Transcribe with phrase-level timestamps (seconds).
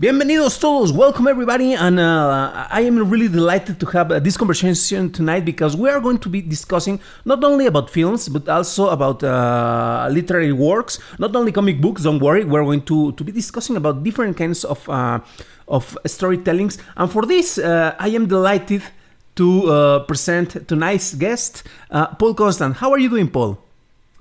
[0.00, 5.12] Bienvenidos todos, welcome everybody, and uh, I am really delighted to have uh, this conversation
[5.12, 9.22] tonight because we are going to be discussing not only about films but also about
[9.22, 12.04] uh, literary works, not only comic books.
[12.04, 15.20] Don't worry, we're going to, to be discussing about different kinds of uh,
[15.68, 16.78] of storytellings.
[16.96, 18.82] And for this, uh, I am delighted
[19.36, 22.76] to uh, present tonight's guest, Paul Constant.
[22.76, 23.58] How are you doing, Paul?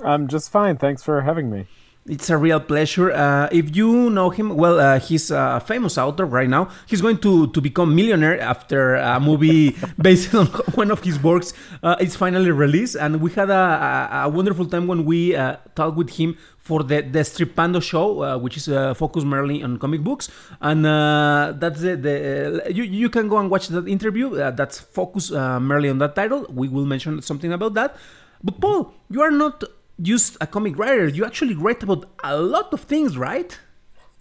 [0.03, 0.75] I'm just fine.
[0.75, 1.67] Thanks for having me.
[2.09, 3.11] It's a real pleasure.
[3.11, 6.69] Uh, if you know him, well, uh, he's a famous author right now.
[6.88, 11.53] He's going to, to become millionaire after a movie based on one of his works
[11.83, 12.95] uh, is finally released.
[12.95, 16.81] And we had a, a, a wonderful time when we uh, talked with him for
[16.81, 20.30] the, the Stripando show, uh, which is uh, focused mainly on comic books.
[20.61, 24.31] And that's the, the you, you can go and watch that interview.
[24.53, 26.47] that's focused merely on that title.
[26.49, 27.95] We will mention something about that.
[28.43, 29.63] But Paul, you are not
[30.02, 31.08] just a comic writer.
[31.08, 33.58] You actually write about a lot of things, right?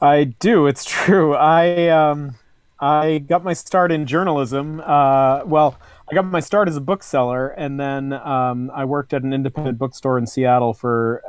[0.01, 0.67] I do.
[0.67, 1.35] It's true.
[1.35, 2.35] I um,
[2.81, 4.81] I got my start in journalism.
[4.81, 5.79] Uh, well,
[6.11, 9.79] I got my start as a bookseller, and then um, I worked at an independent
[9.79, 11.23] bookstore in Seattle for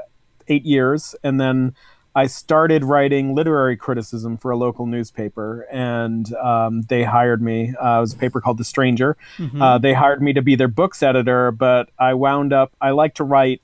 [0.47, 1.75] eight years, and then
[2.15, 7.75] I started writing literary criticism for a local newspaper, and um, they hired me.
[7.75, 9.15] Uh, it was a paper called The Stranger.
[9.37, 9.61] Mm-hmm.
[9.61, 12.73] Uh, they hired me to be their books editor, but I wound up.
[12.81, 13.61] I like to write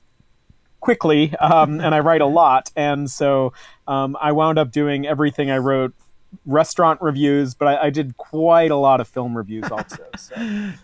[0.80, 3.52] quickly, um, and I write a lot, and so
[3.86, 5.94] um, I wound up doing everything I wrote
[6.44, 10.04] restaurant reviews, but I, I, did quite a lot of film reviews also.
[10.18, 10.34] So.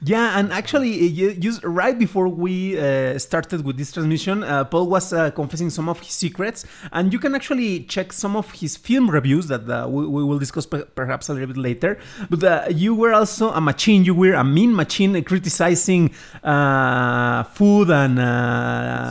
[0.02, 4.88] yeah, and actually, you, you, right before we uh, started with this transmission, uh, Paul
[4.88, 8.76] was uh, confessing some of his secrets, and you can actually check some of his
[8.76, 11.98] film reviews that uh, we, we, will discuss perhaps a little bit later.
[12.28, 14.04] But uh, you were also a machine.
[14.04, 18.18] You were a mean machine criticizing uh, food and.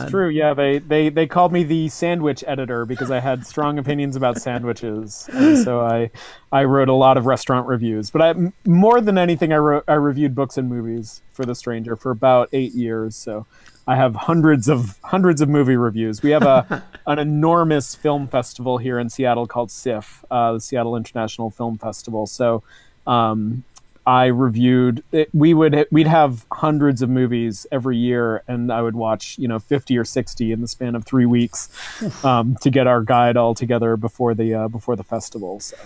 [0.02, 0.28] it's true.
[0.28, 4.38] Yeah, they, they they called me the sandwich editor because I had strong opinions about
[4.38, 6.10] sandwiches, and so I
[6.50, 8.34] I wrote a lot of restaurant reviews, but I,
[8.64, 12.48] more than anything, I wrote I reviewed books and movies for The Stranger for about
[12.52, 13.16] eight years.
[13.16, 13.46] So
[13.86, 16.22] I have hundreds of hundreds of movie reviews.
[16.22, 20.96] We have a an enormous film festival here in Seattle called SIFF, uh, the Seattle
[20.96, 22.26] International Film Festival.
[22.26, 22.62] So
[23.06, 23.64] um,
[24.06, 25.02] I reviewed.
[25.12, 29.48] It, we would we'd have hundreds of movies every year, and I would watch you
[29.48, 31.68] know fifty or sixty in the span of three weeks
[32.24, 35.60] um, to get our guide all together before the uh, before the festival.
[35.60, 35.76] So.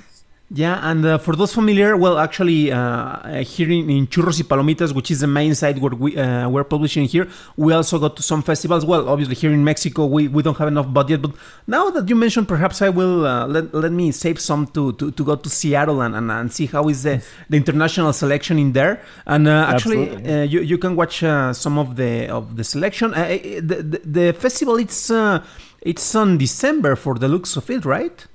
[0.49, 4.95] Yeah, and uh, for those familiar, well, actually, uh, here in, in, Churros y Palomitas,
[4.95, 7.27] which is the main site where we, uh, we're publishing here,
[7.57, 8.85] we also go to some festivals.
[8.85, 11.33] Well, obviously, here in Mexico, we, we don't have enough budget, but
[11.67, 15.11] now that you mentioned, perhaps I will uh, let, let me save some to, to,
[15.11, 18.71] to go to Seattle and, and, and see how is the, the international selection in
[18.71, 19.03] there.
[19.27, 21.25] And uh, actually, uh, you, you can watch
[21.57, 23.11] some of the of the selection.
[23.11, 25.11] the, the, the, festival, it's,
[25.81, 28.27] it's on December for the looks of it, right?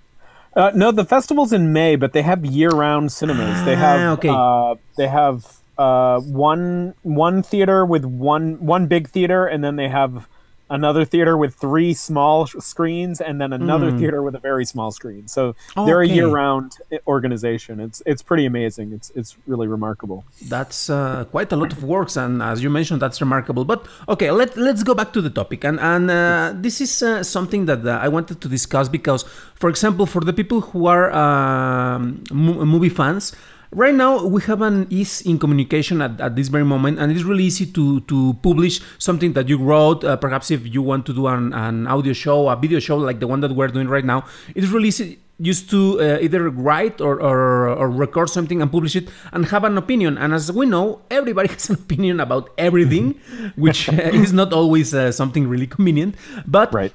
[0.53, 3.63] Uh, no, the festival's in May, but they have year-round cinemas.
[3.63, 4.29] They have ah, okay.
[4.29, 9.87] uh, they have uh, one one theater with one one big theater, and then they
[9.87, 10.27] have
[10.71, 13.99] another theater with three small screens and then another mm.
[13.99, 15.27] theater with a very small screen.
[15.27, 16.69] So oh, they're a year-round
[17.05, 17.79] organization.
[17.79, 18.87] It's it's pretty amazing.
[18.97, 20.25] It's it's really remarkable.
[20.55, 23.65] That's uh, quite a lot of works, and as you mentioned, that's remarkable.
[23.65, 27.23] But okay, let let's go back to the topic, and and uh, this is uh,
[27.23, 29.21] something that uh, I wanted to discuss because,
[29.55, 33.35] for example, for the people who are um, movie fans
[33.71, 37.23] right now we have an ease in communication at, at this very moment and it's
[37.23, 41.13] really easy to to publish something that you wrote uh, perhaps if you want to
[41.13, 44.05] do an, an audio show a video show like the one that we're doing right
[44.05, 44.25] now
[44.55, 48.95] it's really easy used to uh, either write or, or, or, record something and publish
[48.95, 50.15] it and have an opinion.
[50.15, 53.19] And as we know, everybody has an opinion about everything,
[53.55, 56.13] which uh, is not always uh, something really convenient.
[56.45, 56.93] But right.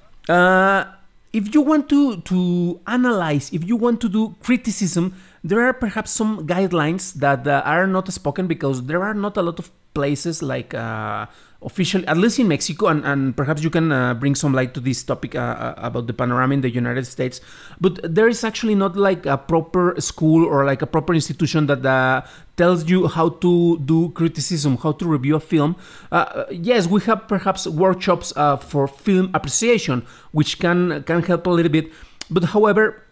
[1.37, 5.13] If you want to, to analyze, if you want to do criticism,
[5.45, 9.43] there are perhaps some guidelines that uh, are not spoken because there are not a
[9.43, 11.27] lot of places like uh,
[11.63, 14.81] officially, at least in Mexico, and, and perhaps you can uh, bring some light to
[14.81, 17.41] this topic uh, uh, about the panorama in the United States.
[17.81, 21.85] But there is actually not like a proper school or like a proper institution that
[21.85, 22.23] uh,
[22.57, 25.77] tells you how to do criticism, how to review a film.
[26.13, 31.51] Uh, yes, we have perhaps workshops uh, for film appreciation, which can can help a
[31.51, 31.91] little bit.
[32.31, 33.06] But however,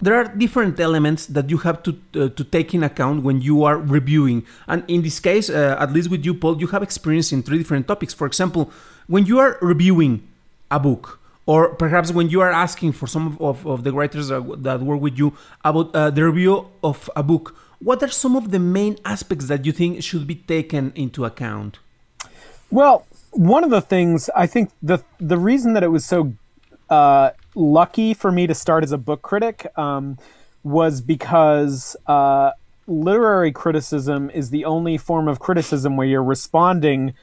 [0.00, 3.64] there are different elements that you have to uh, to take in account when you
[3.64, 4.44] are reviewing.
[4.66, 7.58] And in this case, uh, at least with you, Paul, you have experience in three
[7.58, 8.14] different topics.
[8.14, 8.70] For example,
[9.06, 10.26] when you are reviewing
[10.70, 14.80] a book, or perhaps when you are asking for some of, of the writers that,
[14.80, 18.58] work with you about uh, the review of a book, what are some of the
[18.58, 21.78] main aspects that you think should be taken into account?
[22.70, 26.32] Well, one of the things I think the the reason that it was so
[26.88, 30.18] uh, lucky for me to start as a book critic um,
[30.62, 32.52] was because uh,
[32.86, 37.14] literary criticism is the only form of criticism where you're responding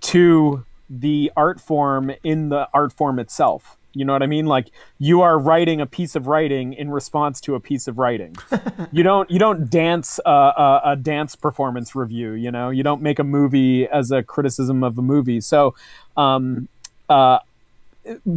[0.00, 3.76] to the art form in the art form itself.
[3.94, 4.46] You know what I mean?
[4.46, 8.36] Like you are writing a piece of writing in response to a piece of writing.
[8.92, 12.32] you don't you don't dance uh, a, a, dance performance review.
[12.32, 15.40] You know you don't make a movie as a criticism of a movie.
[15.40, 15.76] So
[16.16, 16.68] um,
[17.08, 17.38] uh,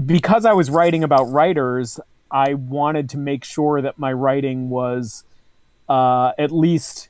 [0.06, 2.00] because I was writing about writers,
[2.32, 5.24] I wanted to make sure that my writing was
[5.90, 7.10] uh, at least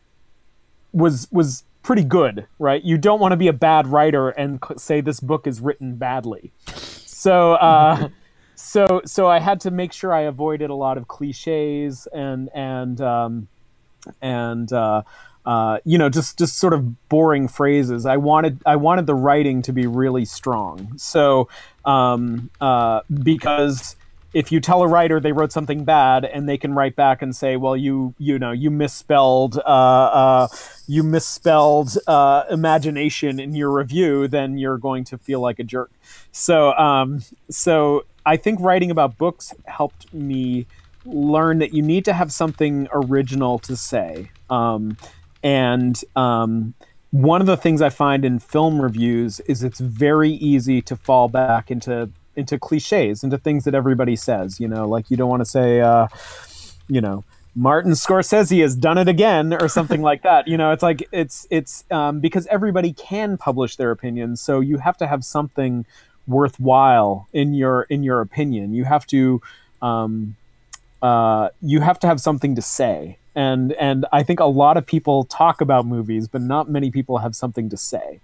[0.93, 2.83] was was pretty good, right?
[2.83, 6.51] You don't want to be a bad writer and say this book is written badly.
[6.65, 8.09] So uh,
[8.55, 12.99] so so I had to make sure I avoided a lot of cliches and and
[13.01, 13.47] um,
[14.21, 15.03] and uh,
[15.45, 18.05] uh, you know just just sort of boring phrases.
[18.05, 20.93] I wanted I wanted the writing to be really strong.
[20.97, 21.47] So
[21.87, 23.95] um, uh, because
[24.33, 27.35] if you tell a writer they wrote something bad and they can write back and
[27.35, 30.47] say well you you know you misspelled uh, uh,
[30.85, 35.91] you misspelled uh, imagination in your review then you're going to feel like a jerk.
[36.31, 40.67] So um, so i think writing about books helped me
[41.07, 44.29] learn that you need to have something original to say.
[44.49, 44.97] Um,
[45.43, 46.73] and um,
[47.11, 51.29] one of the things I find in film reviews is it's very easy to fall
[51.29, 54.59] back into into cliches, into things that everybody says.
[54.59, 56.07] You know, like you don't want to say, uh,
[56.87, 57.23] you know,
[57.55, 60.47] Martin Scorsese has done it again or something like that.
[60.47, 64.77] You know, it's like it's it's um, because everybody can publish their opinions, so you
[64.77, 65.85] have to have something
[66.27, 68.73] worthwhile in your in your opinion.
[68.73, 69.41] You have to
[69.81, 70.35] um,
[71.01, 74.85] uh, you have to have something to say and and I think a lot of
[74.85, 78.19] people talk about movies, but not many people have something to say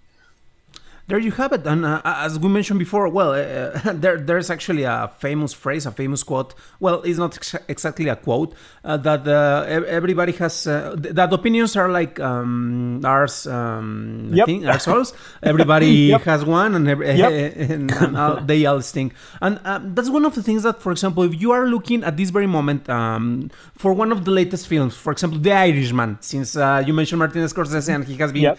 [1.07, 1.67] there you have it.
[1.67, 5.91] And uh, as we mentioned before, well, uh, there there's actually a famous phrase, a
[5.91, 6.53] famous quote.
[6.79, 8.53] Well, it's not ex- exactly a quote
[8.83, 10.65] uh, that uh, everybody has.
[10.65, 13.45] Uh, that opinions are like um, ours.
[13.47, 14.45] Um, yep.
[14.45, 15.13] Thing, ourselves.
[15.43, 16.21] Everybody yep.
[16.21, 17.53] has one, and, every, yep.
[17.57, 19.13] and, and all, they all stink.
[19.41, 22.15] And um, that's one of the things that, for example, if you are looking at
[22.15, 26.55] this very moment um, for one of the latest films, for example, The Irishman, since
[26.55, 28.55] uh, you mentioned Martin Scorsese and he has been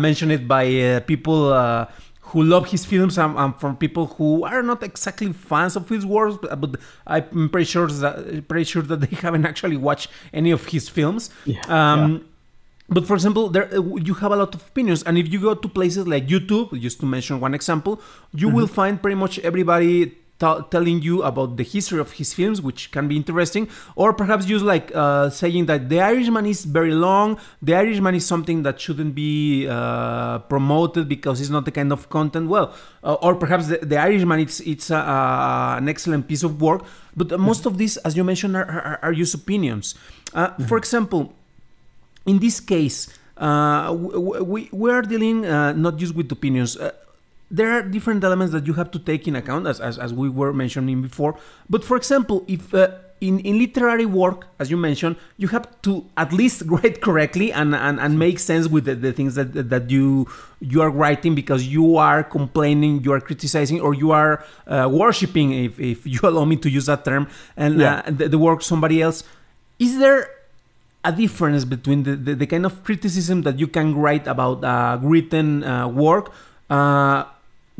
[0.00, 1.84] mentioned it by people uh,
[2.30, 6.04] who love his films and, and, from people who are not exactly fans of his
[6.06, 6.70] works, but, but
[7.06, 8.14] I'm pretty sure that
[8.48, 11.30] pretty sure that they haven't actually watched any of his films.
[11.44, 12.18] Yeah, um, yeah.
[12.94, 13.66] But for example, there
[14.08, 16.98] you have a lot of opinions, and if you go to places like YouTube, just
[17.00, 18.00] to mention one example,
[18.32, 18.56] you mm-hmm.
[18.56, 22.90] will find pretty much everybody t- telling you about the history of his films, which
[22.90, 27.38] can be interesting, or perhaps just like uh, saying that The Irishman is very long,
[27.62, 32.08] The Irishman is something that shouldn't be uh, promoted because it's not the kind of
[32.08, 32.48] content.
[32.48, 36.82] Well, uh, or perhaps the, the, Irishman it's it's an excellent piece of work,
[37.14, 39.94] but most of these, as you mentioned, are, are, are just opinions.
[40.32, 40.64] Uh, mm-hmm.
[40.64, 41.34] For example,
[42.26, 43.08] in this case.
[43.40, 46.76] Uh, we, we are dealing uh, not just with opinions
[47.50, 50.28] there are different elements that you have to take in account, as, as, as we
[50.28, 51.36] were mentioning before.
[51.68, 52.90] But for example, if uh,
[53.20, 57.74] in, in literary work, as you mentioned, you have to at least write correctly and,
[57.74, 60.28] and, and make sense with the, the things that, that you
[60.60, 65.52] you are writing because you are complaining, you are criticizing, or you are uh, worshiping,
[65.52, 68.02] if, if you allow me to use that term, and yeah.
[68.06, 69.24] uh, the, the work somebody else.
[69.78, 70.28] Is there
[71.02, 74.98] a difference between the, the, the, kind of criticism that you can write about uh,
[75.00, 76.30] written uh, work
[76.68, 77.24] uh,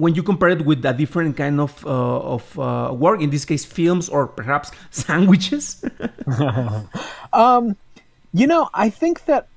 [0.01, 3.45] when you compare it with a different kind of uh, of uh, work, in this
[3.45, 5.85] case, films or perhaps sandwiches?
[7.33, 7.77] um,
[8.33, 9.49] you know, I think that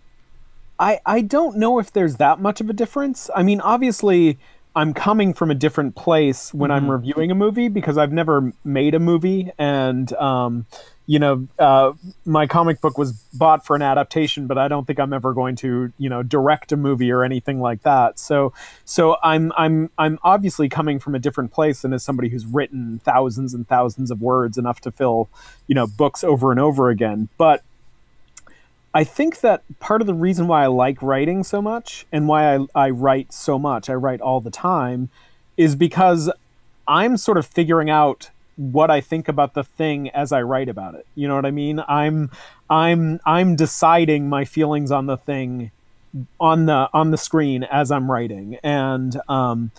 [0.78, 3.30] I I don't know if there's that much of a difference.
[3.34, 4.38] I mean, obviously,
[4.76, 6.86] I'm coming from a different place when mm-hmm.
[6.86, 10.66] I'm reviewing a movie because I've never made a movie, and um,
[11.06, 11.92] you know, uh,
[12.26, 15.56] my comic book was bought for an adaptation, but I don't think I'm ever going
[15.58, 18.20] to, you know, direct a movie or anything like that.
[18.20, 18.54] So,
[18.86, 23.02] so I'm I'm I'm obviously coming from a different place than as somebody who's written
[23.04, 25.28] thousands and thousands of words enough to fill,
[25.68, 27.28] you know, books over and over again.
[27.38, 27.64] But
[28.94, 32.56] I think that part of the reason why I like writing so much and why
[32.56, 35.10] I, I write so much, I write all the time,
[35.58, 36.32] is because
[36.88, 40.96] I'm sort of figuring out what I think about the thing as I write about
[40.96, 41.06] it.
[41.16, 41.82] You know what I mean?
[41.88, 42.32] I'm
[42.70, 45.72] I'm I'm deciding my feelings on the thing
[46.40, 48.58] on the on the screen as I'm writing.
[48.64, 49.72] And um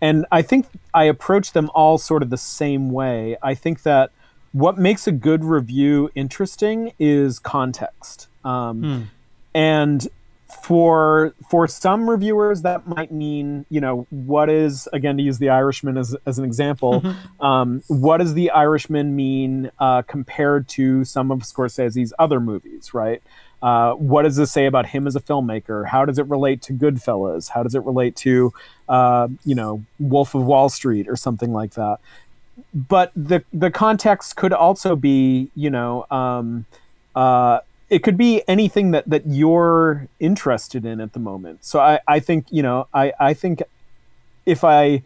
[0.00, 3.36] and I think I approach them all sort of the same way.
[3.42, 4.10] I think that
[4.52, 8.28] what makes a good review interesting is context.
[8.44, 9.02] Um, hmm.
[9.54, 10.08] And
[10.62, 15.48] for for some reviewers that might mean you know what is again to use the
[15.48, 17.44] irishman as, as an example mm-hmm.
[17.44, 23.22] um, what does the irishman mean uh, compared to some of scorsese's other movies right?
[23.62, 25.86] Uh, what does this say about him as a filmmaker?
[25.86, 27.50] How does it relate to goodfellas?
[27.50, 28.52] How does it relate to
[28.88, 31.98] uh, you know wolf of wall street or something like that?
[32.72, 36.64] But the the context could also be you know um,
[37.14, 37.60] uh,
[37.90, 41.64] it could be anything that that you're interested in at the moment.
[41.64, 43.62] So I, I think you know I, I think
[44.46, 45.02] if I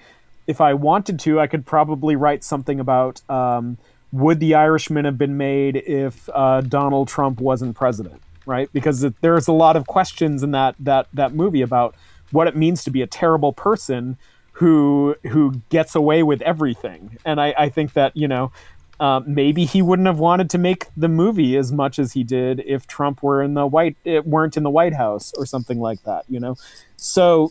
[0.46, 3.78] if I wanted to, I could probably write something about um,
[4.12, 8.68] would the Irishman have been made if uh, Donald Trump wasn't president, right?
[8.72, 11.94] Because it, there's a lot of questions in that that that movie about
[12.30, 14.18] what it means to be a terrible person
[14.52, 18.52] who who gets away with everything, and I, I think that you know
[19.00, 22.60] uh, maybe he wouldn't have wanted to make the movie as much as he did
[22.66, 25.80] if Trump were in the white it eh, weren't in the White House or something
[25.80, 26.24] like that.
[26.28, 26.56] You know,
[26.96, 27.50] so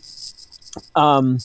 [0.94, 1.38] um,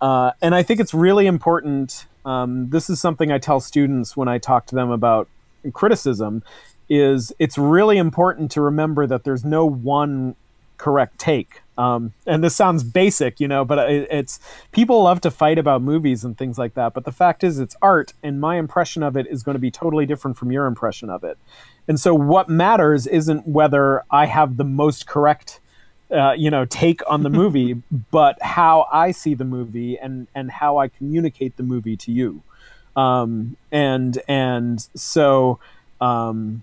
[0.00, 2.06] uh, and I think it's really important.
[2.24, 5.28] Um, this is something I tell students when I talk to them about
[5.72, 6.42] criticism.
[6.90, 10.36] Is it's really important to remember that there's no one
[10.78, 14.40] correct take um, and this sounds basic, you know, but it, it's
[14.72, 16.92] people love to fight about movies and things like that.
[16.92, 19.70] But the fact is, it's art, and my impression of it is going to be
[19.70, 21.38] totally different from your impression of it.
[21.86, 25.60] And so, what matters isn't whether I have the most correct,
[26.10, 27.80] uh, you know, take on the movie,
[28.10, 32.42] but how I see the movie and and how I communicate the movie to you.
[32.96, 35.60] Um, and and so.
[36.00, 36.62] Um,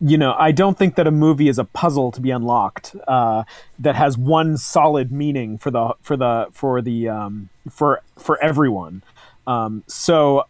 [0.00, 3.44] you know, I don't think that a movie is a puzzle to be unlocked uh,
[3.78, 9.02] that has one solid meaning for the for the for the um, for for everyone.
[9.46, 10.46] Um, so,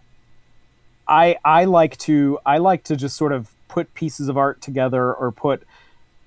[1.06, 5.12] I I like to I like to just sort of put pieces of art together
[5.12, 5.62] or put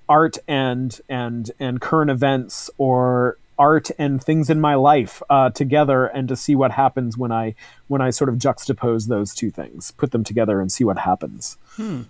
[0.08, 6.06] art and and and current events or art and things in my life uh, together
[6.06, 7.54] and to see what happens when I
[7.88, 11.58] when I sort of juxtapose those two things, put them together and see what happens.
[11.76, 12.02] Hmm.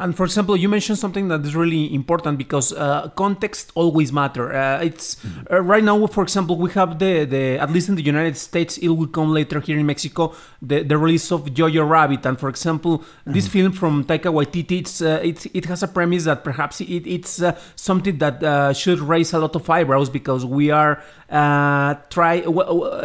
[0.00, 4.54] And for example, you mentioned something that is really important because uh, context always matter.
[4.54, 5.16] Uh, it's
[5.50, 8.78] uh, right now, for example, we have the, the at least in the United States,
[8.78, 12.24] it will come later here in Mexico, the, the release of Jojo Rabbit.
[12.24, 13.32] And for example, mm-hmm.
[13.32, 17.06] this film from Taika Waititi, it's, uh, it, it has a premise that perhaps it,
[17.06, 22.42] it's uh, something that uh, should raise a lot of eyebrows because we are try.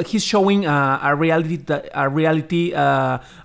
[0.07, 2.73] he's showing a reality that a reality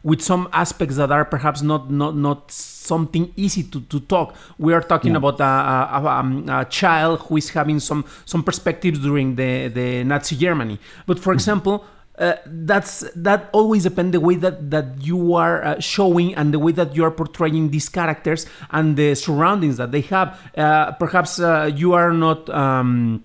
[0.03, 2.51] with some aspects that are perhaps not not not
[2.91, 4.35] something easy to, to talk.
[4.59, 5.23] We are talking yeah.
[5.23, 5.55] about a,
[5.97, 10.77] a, a, a, child who is having some some perspectives during the, the Nazi Germany.
[11.07, 11.39] But for mm-hmm.
[11.39, 11.75] example,
[12.19, 16.61] uh, that's that always depends the way that that you are uh, showing and the
[16.65, 18.41] way that you are portraying these characters
[18.77, 20.29] and the surroundings that they have.
[20.57, 22.49] Uh, perhaps uh, you are not.
[22.51, 23.25] Um,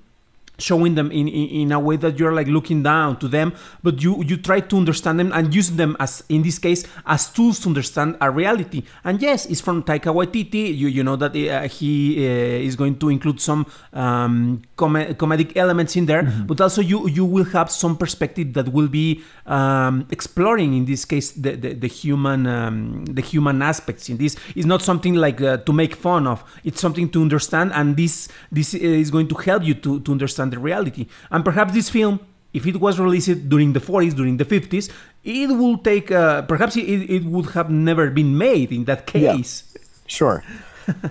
[0.57, 4.01] showing them in, in, in, a way that you're like looking down to them but
[4.01, 7.59] you you try to understand them and use them as in this case as tools
[7.59, 8.83] to understand a reality.
[9.03, 10.75] And yes it's from Taika Waititi.
[10.75, 15.55] You you know that uh, he uh, is going to include some um, com- comedic
[15.55, 16.45] elements in there mm-hmm.
[16.45, 21.05] but also you you will have some perspective that will be um, exploring in this
[21.05, 24.35] case the the, the human um, the human aspects in this.
[24.55, 26.43] Is not something like uh, to make fun of.
[26.63, 30.44] It's something to understand and this this is going to help you to to understand
[30.45, 31.07] understand the reality.
[31.31, 32.19] And perhaps this film,
[32.53, 34.91] if it was released during the 40s, during the 50s,
[35.23, 39.63] it would take, uh, perhaps it, it would have never been made in that case.
[39.73, 39.81] Yeah.
[40.07, 40.43] Sure.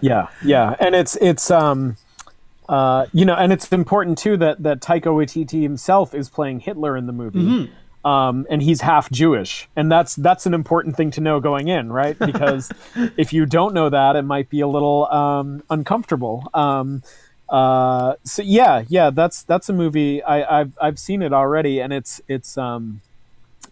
[0.00, 0.76] yeah, yeah.
[0.78, 1.96] And it's, it's, um,
[2.68, 6.96] uh, you know, and it's important too that, that Taika Waititi himself is playing Hitler
[6.96, 7.42] in the movie.
[7.42, 7.72] Mm-hmm.
[8.04, 11.90] Um, and he's half Jewish, and that's that's an important thing to know going in,
[11.90, 12.18] right?
[12.18, 12.70] Because
[13.16, 16.46] if you don't know that, it might be a little um, uncomfortable.
[16.52, 17.00] Um,
[17.48, 21.92] uh, so yeah, yeah, that's that's a movie I, I've I've seen it already, and
[21.92, 23.00] it's it's um,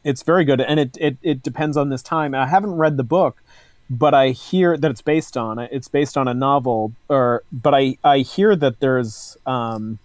[0.05, 2.35] it's very good, and it it it depends on this time.
[2.35, 3.43] I haven't read the book,
[3.89, 5.71] but I hear that it's based on it.
[5.73, 9.99] It's based on a novel, or but I I hear that there's um,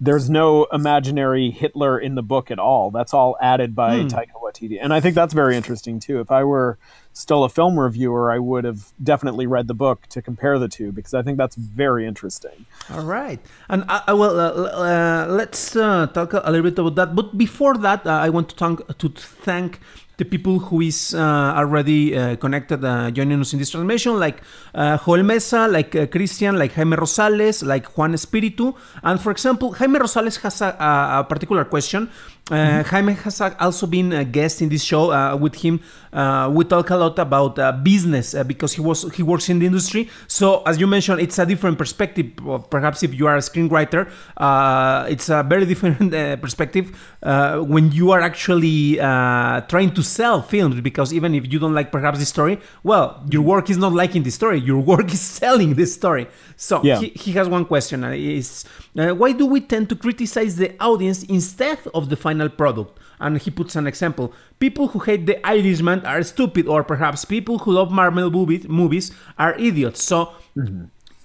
[0.00, 2.90] there's no imaginary Hitler in the book at all.
[2.90, 4.08] That's all added by Hmm.
[4.08, 6.20] Taika Waititi, and I think that's very interesting too.
[6.20, 6.78] If I were
[7.12, 10.90] still a film reviewer, I would have definitely read the book to compare the two
[10.90, 12.66] because I think that's very interesting.
[12.92, 16.96] All right, and I, I will uh, uh, let's uh, talk a little bit about
[16.96, 17.14] that.
[17.14, 19.78] But before that, uh, I want to thank to thank
[20.16, 24.42] the people who is uh, already uh, connected, uh, joining us in this transmission, like
[24.74, 29.72] uh, Joel Mesa, like uh, Christian, like Jaime Rosales, like Juan Espiritu, and for example,
[29.72, 32.08] Jaime Rosales has a, a, a particular question.
[32.50, 35.10] Uh, Jaime has also been a guest in this show.
[35.10, 35.80] Uh, with him,
[36.12, 39.60] uh, we talk a lot about uh, business uh, because he was he works in
[39.60, 40.10] the industry.
[40.26, 42.26] So as you mentioned, it's a different perspective.
[42.68, 47.90] Perhaps if you are a screenwriter, uh, it's a very different uh, perspective uh, when
[47.92, 50.78] you are actually uh, trying to sell films.
[50.82, 54.22] Because even if you don't like perhaps the story, well, your work is not liking
[54.22, 54.60] the story.
[54.60, 56.26] Your work is selling the story.
[56.56, 56.98] So Yeah.
[57.00, 58.04] he, he has one question.
[58.04, 58.66] Is
[58.98, 62.98] uh, why do we tend to criticize the audience instead of the final product?
[63.20, 67.58] And he puts an example: people who hate the Irishman are stupid, or perhaps people
[67.58, 68.30] who love Marvel
[68.68, 70.02] movies, are idiots.
[70.02, 70.32] So.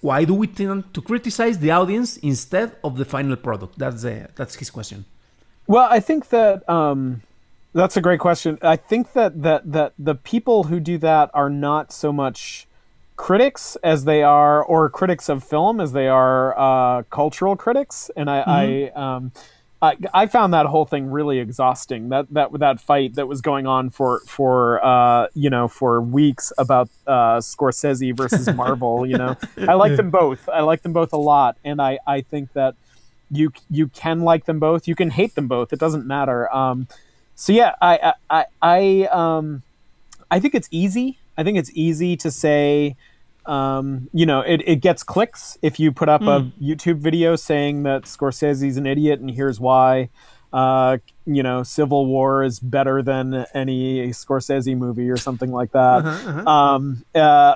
[0.02, 3.78] Why do we tend to criticize the audience instead of the final product?
[3.78, 5.04] That's uh, that's his question.
[5.68, 7.22] Well, I think that um,
[7.74, 8.58] that's a great question.
[8.62, 12.66] I think that, that that the people who do that are not so much
[13.18, 18.10] critics as they are, or critics of film as they are uh, cultural critics.
[18.16, 19.34] And I, I, um,
[19.82, 22.10] I, I found that whole thing really exhausting.
[22.10, 26.52] That that that fight that was going on for for uh, you know for weeks
[26.58, 29.06] about uh, Scorsese versus Marvel.
[29.06, 30.50] you know, I like them both.
[30.50, 32.76] I like them both a lot, and I I think that
[33.32, 36.88] you you can like them both you can hate them both it doesn't matter um
[37.36, 39.62] so yeah i i i um
[40.32, 42.96] i think it's easy i think it's easy to say
[43.50, 47.84] um you know it, it gets clicks if you put up a youtube video saying
[47.84, 50.10] that scorsese's an idiot and here's why.
[50.54, 56.06] Uh you know civil war is better than any scorsese movie or something like that.
[56.48, 57.56] Um uh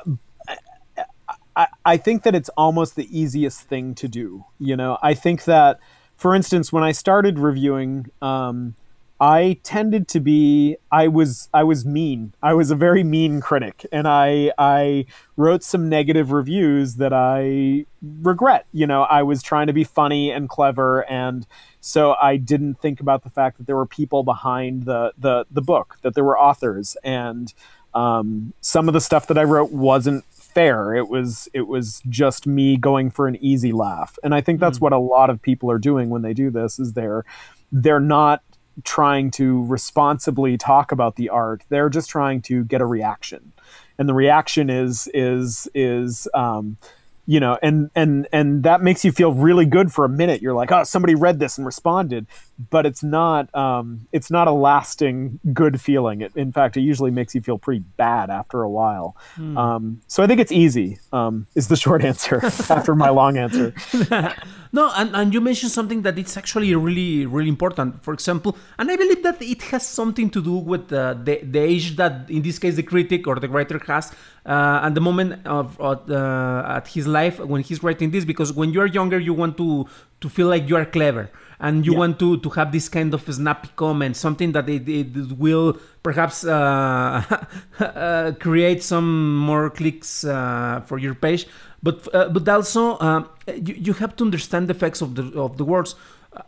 [1.56, 4.46] I, I think that it's almost the easiest thing to do.
[4.60, 5.80] You know, I think that,
[6.18, 8.76] for instance, when I started reviewing, um,
[9.24, 12.34] I tended to be I was I was mean.
[12.44, 15.06] I was a very mean critic, and I I
[15.38, 18.66] wrote some negative reviews that I regret.
[18.74, 21.48] You know, I was trying to be funny and clever, and
[21.80, 25.62] so I didn't think about the fact that there were people behind the the the
[25.62, 27.54] book, that there were authors, and
[27.94, 30.94] um, some of the stuff that I wrote wasn't fair.
[30.94, 34.20] It was it was just me going for an easy laugh.
[34.22, 36.78] And I think that's what a lot of people are doing when they do this
[36.78, 37.24] is they're
[37.72, 38.44] they're not
[38.84, 41.64] trying to responsibly talk about the art.
[41.70, 43.54] They're just trying to get a reaction.
[43.98, 46.78] And the reaction is is is um
[47.26, 50.54] you know and and and that makes you feel really good for a minute you're
[50.54, 52.26] like oh somebody read this and responded
[52.70, 57.12] but it's not um, it's not a lasting good feeling it, in fact it usually
[57.12, 59.16] makes you feel pretty bad after a while
[59.58, 63.74] um, so i think it's easy um, is the short answer after my long answer
[64.76, 68.04] No, and, and you mentioned something that it's actually really, really important.
[68.04, 71.60] For example, and I believe that it has something to do with uh, the, the
[71.60, 74.12] age that, in this case, the critic or the writer has
[74.48, 78.26] uh, at the moment of of, uh, at his life when he's writing this.
[78.26, 79.86] Because when you are younger, you want to
[80.22, 81.30] to feel like you are clever
[81.64, 85.32] and you want to to have this kind of snappy comment, something that it, it
[85.38, 87.24] will perhaps uh,
[87.80, 91.48] uh, create some more clicks uh, for your page.
[91.82, 95.58] But uh, but also uh, you, you have to understand the effects of the of
[95.58, 95.96] the words.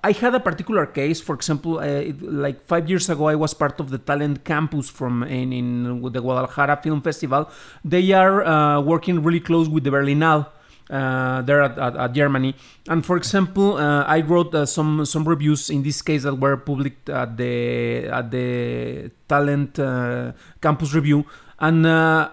[0.03, 3.53] I had a particular case, for example, uh, it, like five years ago, I was
[3.53, 7.47] part of the talent campus from in, in the Guadalajara Film Festival.
[7.83, 10.47] They are uh, working really close with the Berlinale
[10.89, 12.55] uh, there at, at, at Germany.
[12.87, 16.57] And for example, uh, I wrote uh, some some reviews in this case that were
[16.57, 21.25] published at the at the talent uh, campus review,
[21.59, 22.29] and uh,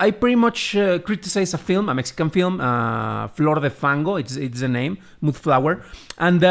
[0.00, 4.16] I pretty much uh, criticize a film, a Mexican film, uh, Flor de Fango.
[4.16, 5.84] It's it's the name, Mood Flower,
[6.18, 6.42] and.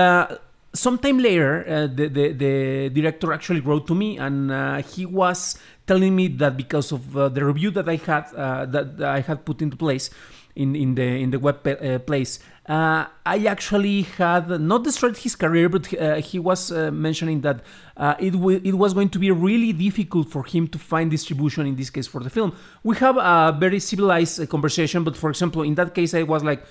[0.73, 4.49] Sometime later, the, the the director actually wrote to me, and
[4.86, 8.32] he was telling me that because of the review that I had
[8.71, 10.10] that, that I had put into place,
[10.56, 12.40] in, in the in the web uh, place.
[12.68, 17.62] Uh, I actually had not destroyed his career, but uh, he was uh, mentioning that
[17.98, 21.66] uh, it w- it was going to be really difficult for him to find distribution
[21.66, 22.54] in this case for the film.
[22.84, 26.44] We have a very civilized uh, conversation, but for example, in that case, I was
[26.44, 26.64] like.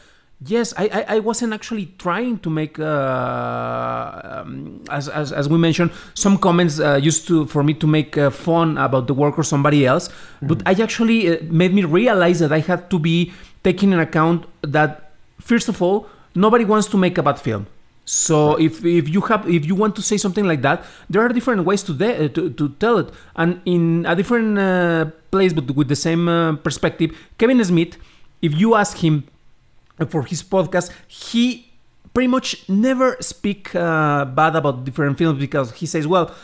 [0.43, 5.59] Yes, I, I, I wasn't actually trying to make, uh, um, as, as, as we
[5.59, 9.39] mentioned, some comments uh, used to for me to make uh, fun about the work
[9.39, 10.09] or somebody else.
[10.09, 10.47] Mm-hmm.
[10.47, 14.47] But I actually uh, made me realize that I had to be taking in account
[14.63, 17.67] that first of all, nobody wants to make a bad film.
[18.05, 21.29] So if, if you have if you want to say something like that, there are
[21.29, 25.53] different ways to de- uh, to, to tell it, and in a different uh, place,
[25.53, 27.97] but with the same perspective, Kevin Smith,
[28.43, 29.25] if you ask him
[30.09, 31.71] for his podcast, he
[32.13, 36.35] pretty much never speak uh, bad about different films because he says, well,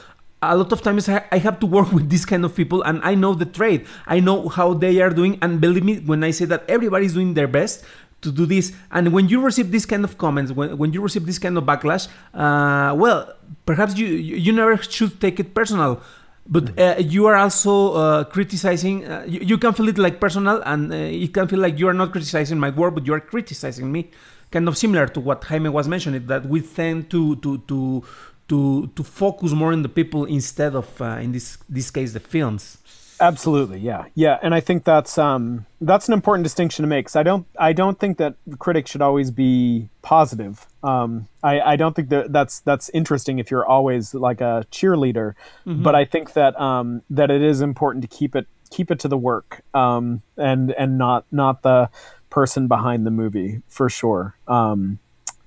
[0.42, 3.14] a lot of times I have to work with this kind of people and I
[3.14, 3.86] know the trade.
[4.06, 5.38] I know how they are doing.
[5.42, 7.84] And believe me, when I say that everybody's doing their best
[8.22, 11.26] to do this, and when you receive this kind of comments, when, when you receive
[11.26, 13.32] this kind of backlash, uh, well,
[13.64, 16.02] perhaps you, you never should take it personal
[16.48, 20.62] but uh, you are also uh, criticizing uh, you, you, can feel it like personal
[20.64, 23.20] and uh, it can feel like you are not criticizing my work but you are
[23.20, 24.08] criticizing me
[24.50, 28.02] kind of similar to what jaime was mentioning that we tend to to to
[28.48, 32.20] to, to focus more on the people instead of uh, in this this case the
[32.20, 32.78] films
[33.18, 37.06] Absolutely, yeah, yeah, and I think that's um, that's an important distinction to make.
[37.06, 40.66] Because I don't, I don't think that critics should always be positive.
[40.82, 45.34] Um, I, I don't think that that's that's interesting if you're always like a cheerleader.
[45.66, 45.82] Mm-hmm.
[45.82, 49.08] But I think that um, that it is important to keep it keep it to
[49.08, 51.88] the work um, and and not not the
[52.28, 54.36] person behind the movie for sure.
[54.46, 54.98] Um,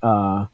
[0.02, 0.48] uh,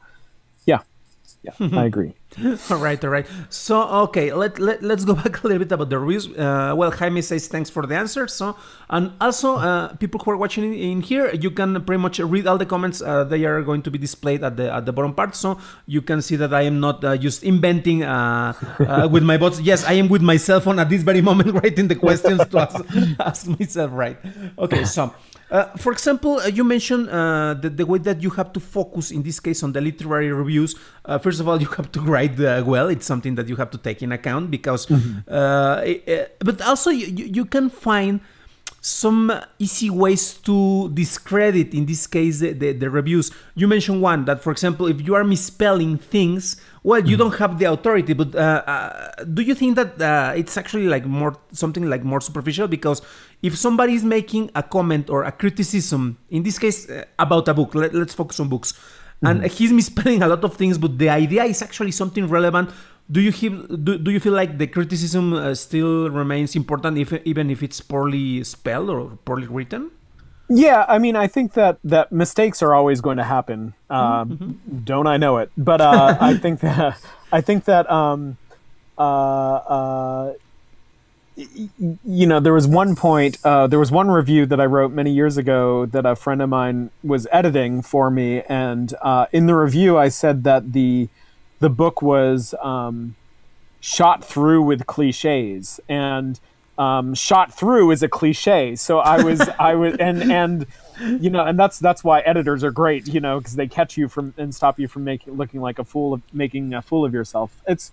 [1.46, 2.12] yeah, I agree.
[2.70, 3.26] all right, all right.
[3.48, 6.26] So, okay, let, let, let's go back a little bit about the reviews.
[6.26, 8.26] Uh, well, Jaime says thanks for the answer.
[8.26, 8.56] So,
[8.90, 12.58] and also, uh, people who are watching in here, you can pretty much read all
[12.58, 13.00] the comments.
[13.00, 16.02] Uh, they are going to be displayed at the at the bottom part, so you
[16.02, 19.60] can see that I am not uh, just inventing uh, uh, with my bots.
[19.60, 22.58] Yes, I am with my cell phone at this very moment writing the questions to
[22.58, 22.84] ask,
[23.20, 23.90] ask myself.
[23.94, 24.18] Right.
[24.58, 24.84] Okay.
[24.84, 25.14] So.
[25.50, 29.10] Uh, for example, uh, you mentioned uh, the, the way that you have to focus
[29.10, 30.74] in this case on the literary reviews.
[31.04, 32.88] Uh, first of all, you have to write uh, well.
[32.88, 35.20] It's something that you have to take in account because, mm-hmm.
[35.86, 38.20] it, but also you, you can find
[38.86, 43.32] some easy ways to discredit, in this case, the, the, the, reviews.
[43.56, 47.18] You mentioned one that, for example, if you are misspelling things, well, you mm.
[47.18, 48.12] don't have the authority.
[48.12, 52.20] But uh, uh, do you think that uh, it's actually like more something like more
[52.20, 52.68] superficial?
[52.68, 53.02] Because
[53.42, 57.54] if somebody is making a comment or a criticism, in this case uh, about a
[57.54, 58.72] book, let, us focus on books,
[59.22, 59.30] mm.
[59.30, 62.70] and he's misspelling a lot of things, but the idea is actually something relevant.
[63.10, 67.12] Do you feel do, do you feel like the criticism uh, still remains important if
[67.24, 69.92] even if it's poorly spelled or poorly written?
[70.48, 73.74] Yeah i mean i think that that mistakes are always going to happen.
[73.90, 74.78] Uh, mm-hmm.
[74.82, 75.50] don't i know it?
[75.56, 76.98] But uh, i think that
[77.32, 78.38] i think that um,
[78.98, 80.32] uh, uh,
[81.36, 85.12] you know there was one point uh, there was one review that i wrote many
[85.12, 88.42] years ago that a friend of mine was editing for me.
[88.42, 88.94] And
[89.32, 91.08] in the review i said that the
[91.58, 93.16] the book was um,
[93.80, 95.80] shot through with cliches.
[95.88, 96.38] And
[96.78, 98.76] um, shot through is a cliche.
[98.76, 100.66] So i was i was and and
[100.98, 104.08] you know and that's that's why editors are great you know because they catch you
[104.08, 107.12] from and stop you from making looking like a fool of making a fool of
[107.12, 107.60] yourself.
[107.66, 107.92] It's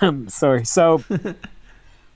[0.28, 0.64] sorry.
[0.64, 1.04] So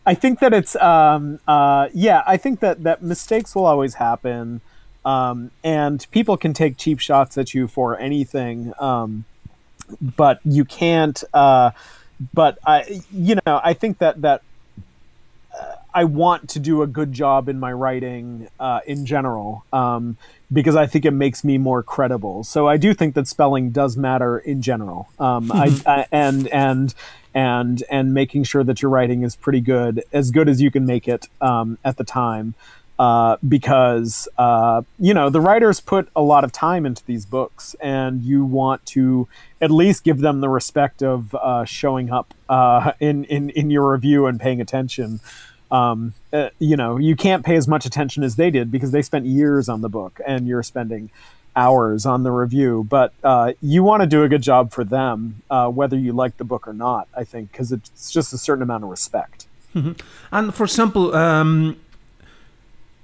[0.09, 4.61] i think that it's um, uh, yeah i think that that mistakes will always happen
[5.05, 9.25] um, and people can take cheap shots at you for anything um,
[10.01, 11.23] but you can't.
[11.33, 11.71] Uh,
[12.35, 14.43] but I, you know, I think that that
[15.59, 20.17] uh, I want to do a good job in my writing uh, in general um,
[20.53, 22.45] because I think it makes me more credible.
[22.45, 25.09] So I do think that spelling does matter in general.
[25.19, 26.95] Um, I, I, and and
[27.35, 30.87] and and making sure that your writing is pretty good, as good as you can
[30.87, 32.55] make it um, at the time
[32.99, 37.77] uh, because uh, you know the writers put a lot of time into these books,
[37.81, 39.29] and you want to
[39.61, 43.93] at least give them the respect of uh, showing up uh, in, in in your
[43.93, 45.21] review and paying attention.
[45.71, 49.03] Um, uh, you know, you can't pay as much attention as they did because they
[49.03, 51.11] spent years on the book, and you're spending
[51.55, 52.87] hours on the review.
[52.89, 56.45] But uh, you want to do a good job for them, whether you like the
[56.45, 57.09] book or not.
[57.15, 59.47] I think because it's just a certain amount of respect.
[59.75, 59.93] Mm-hmm.
[60.33, 61.15] And for example.
[61.15, 61.79] Um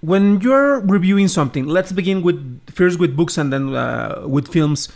[0.04, 4.88] when you're reviewing something, let's begin with first with books and then uh, with films.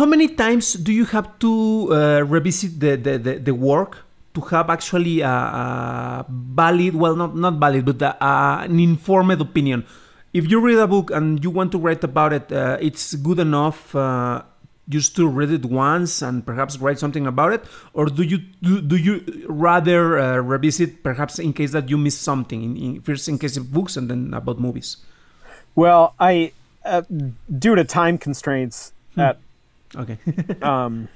[0.00, 4.40] How many times do you have to uh, revisit the, the, the, the, work to
[4.42, 8.24] have actually a, a, valid, well, not, not valid, but a,
[8.64, 9.86] an informed opinion?
[10.32, 13.40] If you read a book and you want to write about it, uh, it's good
[13.40, 14.42] enough uh,
[14.88, 17.64] just to read it once and perhaps write something about it
[17.94, 22.18] or do you do, do you rather uh, revisit perhaps in case that you miss
[22.18, 24.96] something in, in, first in case of books and then about movies
[25.76, 26.50] well i
[26.84, 27.02] uh,
[27.58, 29.20] due to time constraints Hmm.
[29.20, 29.38] at
[29.96, 30.18] Okay.
[30.62, 31.08] um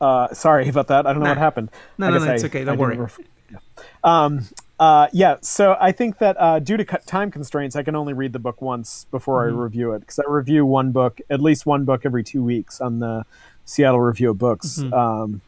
[0.00, 1.30] uh sorry about that i don't know Nah.
[1.32, 2.96] what happened No, I no, no, it's I- okay, don't didn't worry.
[2.96, 3.18] ref-
[3.50, 3.58] yeah.
[4.04, 4.46] um
[4.78, 8.12] uh yeah so i think that uh due to cut time constraints i can only
[8.12, 9.58] read the book once before Mm-hmm.
[9.58, 12.80] i review it because i review one book at least one book every two weeks
[12.80, 13.24] on the
[13.64, 14.92] seattle review of books Mm-hmm.
[14.94, 15.40] um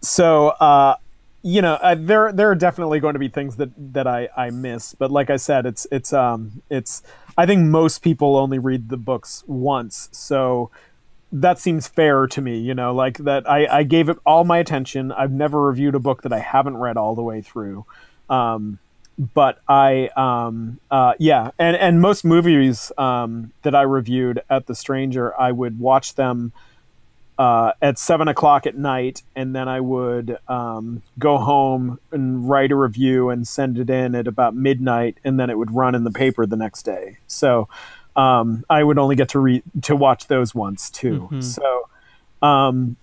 [0.00, 0.96] so uh
[1.42, 4.94] you know there there are definitely going to be things that that i i miss
[4.94, 7.02] but like i said it's it's um it's
[7.36, 10.70] i think most people only read the books once so
[11.32, 14.58] that seems fair to me you know like that i i gave it all my
[14.58, 17.84] attention i've never reviewed a book that i haven't read all the way through
[18.28, 18.78] um
[19.34, 24.74] but i um uh yeah and and most movies um that i reviewed at the
[24.74, 26.52] stranger i would watch them
[27.38, 32.70] uh, at seven o'clock at night, and then I would um, go home and write
[32.70, 36.04] a review and send it in at about midnight, and then it would run in
[36.04, 37.18] the paper the next day.
[37.26, 37.68] So
[38.16, 41.28] um, I would only get to read to watch those once too.
[41.40, 41.88] So
[42.42, 42.96] um,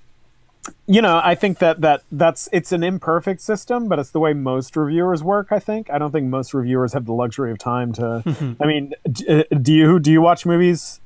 [0.86, 4.34] you know, I think that that that's it's an imperfect system, but it's the way
[4.34, 5.48] most reviewers work.
[5.52, 8.56] I think I don't think most reviewers have the luxury of time to.
[8.60, 11.00] I mean, d- uh, do you do you watch movies?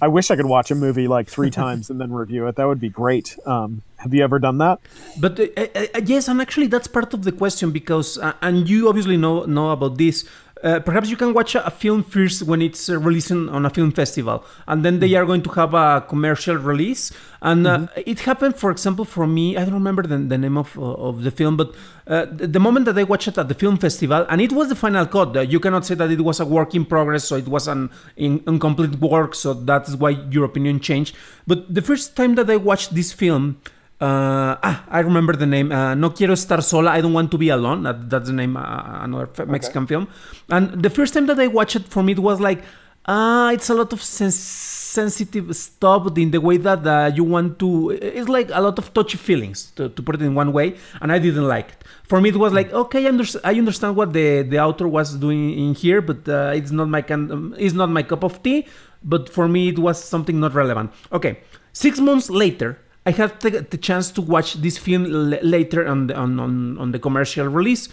[0.00, 2.56] I wish I could watch a movie like three times and then review it.
[2.56, 3.36] That would be great.
[3.46, 4.78] Um, have you ever done that?
[5.18, 8.68] But uh, uh, uh, yes, and actually that's part of the question because, uh, and
[8.68, 10.24] you obviously know know about this.
[10.62, 13.92] Uh, perhaps you can watch a, film first when it's uh, releasing on a film
[13.92, 17.12] festival, and then they are going to have a commercial release.
[17.42, 19.58] And uh, it happened, for example, for me.
[19.58, 21.74] I don't remember the, the name of, uh, of the film, but
[22.06, 24.70] uh, the, the moment that I watched it at the film festival, and it was
[24.70, 25.36] the final cut.
[25.36, 27.90] Uh, you cannot say that it was a work in progress, so it was an
[28.16, 29.34] in, incomplete work.
[29.34, 31.14] So that's why your opinion changed.
[31.46, 33.60] But the first time that I watched this film.
[33.98, 35.72] Uh, ah, I remember the name.
[35.72, 36.90] Uh, no quiero estar sola.
[36.90, 37.82] I don't want to be alone.
[37.84, 38.56] That, that's the name.
[38.56, 40.08] Uh, another f- Mexican film.
[40.50, 42.62] And the first time that I watched it, for me, it was like,
[43.06, 47.58] ah, it's a lot of sens- sensitive stuff in the way that uh, you want
[47.60, 47.90] to.
[47.90, 50.76] It's like a lot of touchy feelings, to, to put it in one way.
[51.00, 51.84] And I didn't like it.
[52.04, 55.16] For me, it was like, okay, I, under- I understand what the, the author was
[55.16, 58.42] doing in here, but uh, it's not my can- um, it's not my cup of
[58.42, 58.66] tea.
[59.02, 60.92] But for me, it was something not relevant.
[61.12, 61.38] Okay,
[61.72, 62.78] six months later.
[63.06, 66.90] I had the, the chance to watch this film later on the, on, on, on
[66.90, 67.88] the commercial release,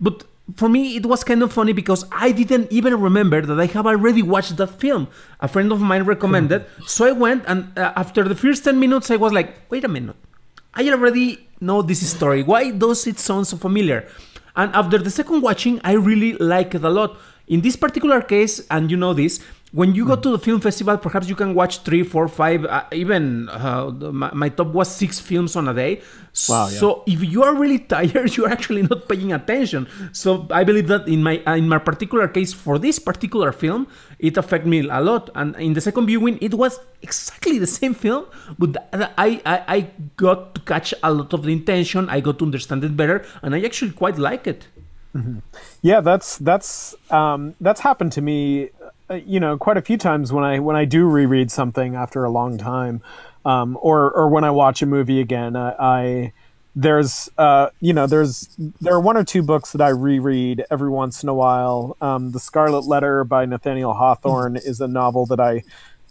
[0.00, 0.24] but
[0.56, 3.86] for me it was kind of funny because I didn't even remember that I have
[3.86, 5.08] already watched that film.
[5.40, 9.10] A friend of mine recommended, so I went and uh, after the first ten minutes
[9.10, 10.16] I was like, wait a minute,
[10.74, 12.42] I already know this story.
[12.42, 14.08] Why does it sound so familiar?
[14.56, 17.18] And after the second watching, I really liked it a lot.
[17.46, 19.40] In this particular case, and you know this,
[19.72, 22.84] when you go to the film festival, perhaps you can watch three, four, five, uh,
[22.92, 26.00] even uh, my, my top was six films on a day.
[26.48, 26.78] Wow, yeah.
[26.78, 29.88] So if you are really tired, you're actually not paying attention.
[30.12, 33.88] So I believe that in my uh, in my particular case for this particular film,
[34.18, 35.30] it affected me a lot.
[35.34, 38.26] And in the second viewing, it was exactly the same film,
[38.58, 39.80] but I, I I
[40.16, 42.08] got to catch a lot of the intention.
[42.08, 44.68] I got to understand it better, and I actually quite like it.
[45.82, 48.70] Yeah, that's that's um, that's happened to me,
[49.14, 52.30] you know, quite a few times when I when I do reread something after a
[52.30, 53.02] long time,
[53.44, 55.56] um, or or when I watch a movie again.
[55.56, 56.32] I, I
[56.74, 58.48] there's uh, you know there's
[58.80, 61.96] there are one or two books that I reread every once in a while.
[62.00, 65.62] Um, the Scarlet Letter by Nathaniel Hawthorne is a novel that I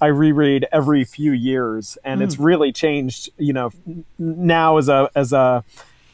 [0.01, 3.29] I reread every few years, and it's really changed.
[3.37, 3.71] You know,
[4.17, 5.63] now as a as a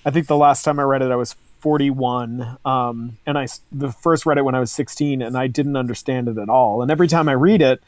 [0.05, 3.91] I think the last time I read it, I was 41, um, and i the
[3.91, 6.81] first read it when I was 16, and I didn't understand it at all.
[6.81, 7.81] And every time I read it,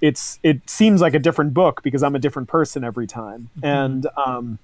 [0.00, 3.50] it's it seems like a different book because I'm a different person every time.
[3.62, 4.58] And um,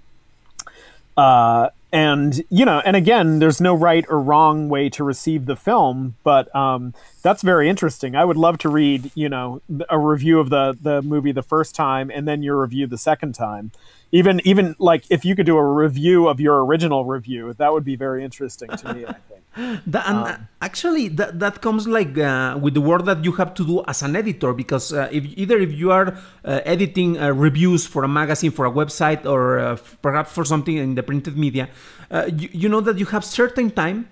[1.17, 5.57] uh, and you know, and again, there's no right or wrong way to receive the
[5.57, 8.17] film, but um, that's very interesting.
[8.17, 11.75] I would love to read, you know, a review of the the movie the first
[11.75, 13.71] time, and then your review the second time.
[14.13, 17.85] Even even like if you could do a review of your original review, that would
[17.85, 19.07] be very interesting to me.
[19.07, 19.37] I think.
[19.87, 23.55] That, and uh, actually, that, that comes like uh, with the work that you have
[23.55, 27.31] to do as an editor, because uh, if either if you are uh, editing uh,
[27.31, 31.39] reviews for a magazine, for a website, or uh, perhaps for something in the printed
[31.39, 31.71] media,
[32.11, 34.09] uh, you, you know that you have certain time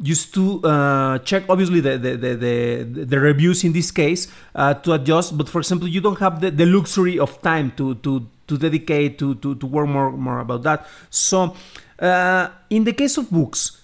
[0.00, 4.74] used to uh, check obviously the, the, the, the, the reviews in this case uh,
[4.74, 8.26] to adjust but for example you don't have the, the luxury of time to, to,
[8.46, 10.86] to dedicate to, to, to work more, more about that.
[11.10, 11.54] So
[11.98, 13.80] uh, in the case of books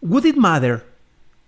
[0.00, 0.84] would it matter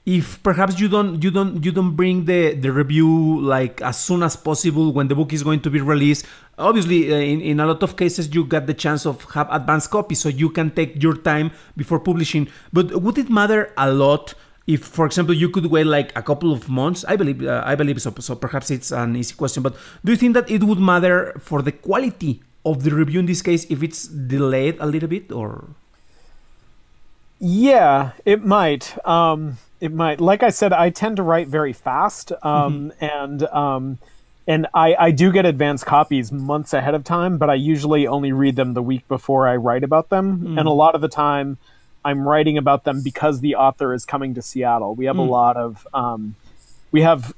[0.07, 4.23] if perhaps you don't you don't you don't bring the the review like as soon
[4.23, 6.27] as possible when the book is going to be released
[6.59, 9.91] obviously uh, in, in a lot of cases you get the chance of have advanced
[9.91, 14.35] copies so you can take your time before publishing but would it matter a lot
[14.67, 17.75] if, for example, you could wait like a couple of months, I believe, uh, I
[17.75, 18.15] believe so.
[18.19, 21.61] So perhaps it's an easy question, but do you think that it would matter for
[21.61, 25.69] the quality of the review in this case if it's delayed a little bit, or?
[27.39, 28.97] Yeah, it might.
[29.07, 30.19] Um, it might.
[30.19, 33.05] Like I said, I tend to write very fast, um, mm-hmm.
[33.05, 33.99] and um,
[34.47, 38.33] and I, I do get advance copies months ahead of time, but I usually only
[38.33, 40.39] read them the week before I write about them.
[40.39, 40.59] Mm.
[40.59, 41.59] And a lot of the time,
[42.03, 44.95] I'm writing about them because the author is coming to Seattle.
[44.95, 45.27] We have mm.
[45.27, 46.35] a lot of, um,
[46.91, 47.35] we have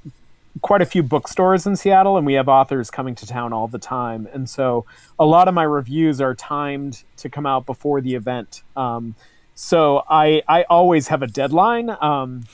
[0.62, 3.78] quite a few bookstores in Seattle, and we have authors coming to town all the
[3.78, 4.28] time.
[4.32, 4.85] And so
[5.18, 8.62] a lot of my reviews are timed to come out before the event.
[8.76, 9.16] Um,
[9.56, 11.90] so I, I always have a deadline.
[12.00, 12.44] Um,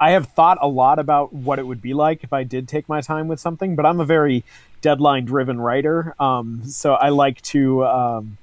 [0.00, 2.88] I have thought a lot about what it would be like if I did take
[2.88, 4.42] my time with something, but I'm a very
[4.80, 6.14] deadline driven writer.
[6.18, 8.38] Um, so I like to um,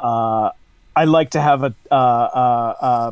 [0.00, 0.50] uh,
[0.94, 3.10] I like to have a uh, uh, uh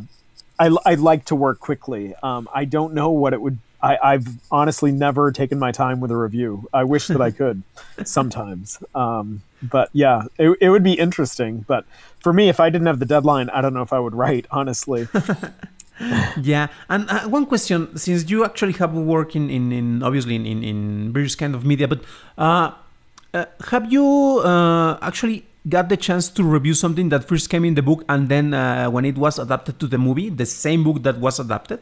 [0.58, 2.14] I, I like to work quickly.
[2.20, 3.58] Um, I don't know what it would.
[3.80, 6.68] I, have honestly never taken my time with a review.
[6.74, 7.62] I wish that I could
[8.04, 8.82] sometimes.
[8.92, 11.64] Um, but yeah, it, it would be interesting.
[11.66, 11.84] But
[12.20, 14.46] for me, if I didn't have the deadline, I don't know if I would write,
[14.50, 15.08] honestly.
[16.40, 20.46] yeah, and uh, one question: since you actually have worked in, in, in obviously in,
[20.46, 22.02] in, in, various kind of media, but
[22.36, 22.72] uh,
[23.34, 27.74] uh, have you uh, actually got the chance to review something that first came in
[27.74, 31.02] the book and then uh, when it was adapted to the movie, the same book
[31.02, 31.80] that was adapted?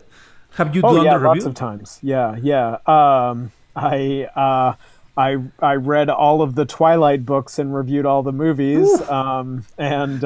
[0.54, 1.28] Have you oh, done yeah, the review?
[1.28, 1.98] lots of times.
[2.02, 2.78] Yeah, yeah.
[2.86, 4.74] Um, I uh,
[5.16, 10.22] I I read all of the Twilight books and reviewed all the movies, um, and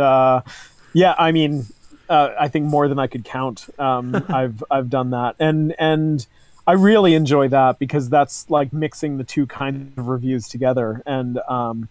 [0.92, 1.66] yeah, I mean
[2.10, 3.68] uh, I think more than I could count.
[3.78, 6.26] Um, I've I've done that, and and
[6.66, 11.38] I really enjoy that because that's like mixing the two kinds of reviews together, and
[11.48, 11.88] um,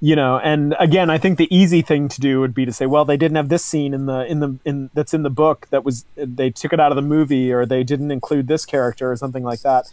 [0.00, 2.86] you know, and again, I think the easy thing to do would be to say,
[2.86, 5.68] well, they didn't have this scene in the in the in that's in the book
[5.70, 9.12] that was they took it out of the movie, or they didn't include this character,
[9.12, 9.92] or something like that,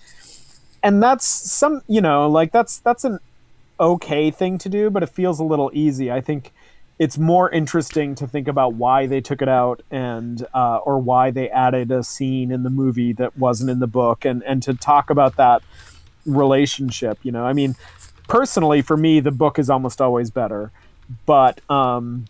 [0.84, 3.20] and that's some you know like that's that's an
[3.80, 6.12] okay thing to do, but it feels a little easy.
[6.12, 6.52] I think
[7.00, 11.32] it's more interesting to think about why they took it out and uh, or why
[11.32, 14.74] they added a scene in the movie that wasn't in the book and and to
[14.74, 15.62] talk about that
[16.26, 17.74] relationship you know i mean
[18.28, 20.72] personally for me the book is almost always better
[21.26, 22.26] but um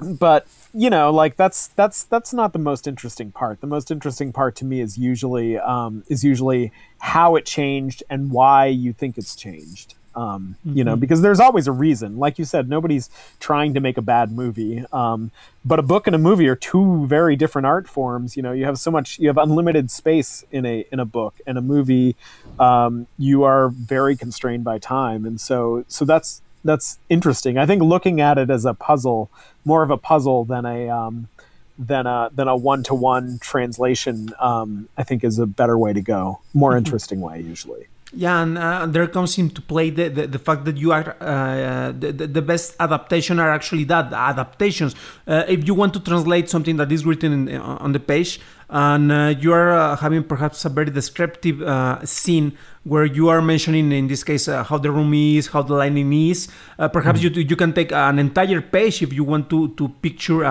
[0.00, 4.32] but you know like that's that's that's not the most interesting part the most interesting
[4.32, 9.18] part to me is usually um is usually how it changed and why you think
[9.18, 10.56] it's changed um.
[10.64, 11.00] You know, mm-hmm.
[11.00, 12.18] because there's always a reason.
[12.18, 13.08] Like you said, nobody's
[13.38, 14.84] trying to make a bad movie.
[14.92, 15.30] Um,
[15.64, 18.36] but a book and a movie are two very different art forms.
[18.36, 21.34] You know, you have so much, you have unlimited space in a in a book,
[21.46, 22.16] and a movie,
[22.58, 25.24] um, you are very constrained by time.
[25.24, 27.58] And so, so that's that's interesting.
[27.58, 29.30] I think looking at it as a puzzle,
[29.64, 31.28] more of a puzzle than a um,
[31.78, 34.34] than a than a one to one translation.
[34.38, 36.78] Um, I think is a better way to go, more mm-hmm.
[36.78, 37.86] interesting way usually.
[38.12, 41.92] Yeah, and uh, there comes into play the, the, the fact that you are uh,
[41.92, 44.94] the, the best adaptation are actually that adaptations.
[45.26, 49.10] Uh, if you want to translate something that is written in, on the page, and
[49.10, 53.92] uh, you are uh, having perhaps a very descriptive uh, scene where you are mentioning,
[53.92, 56.48] in this case, how the room is, how the lighting is.
[56.92, 57.38] perhaps mm-hmm.
[57.38, 60.42] you you can take an entire page if you want to to picture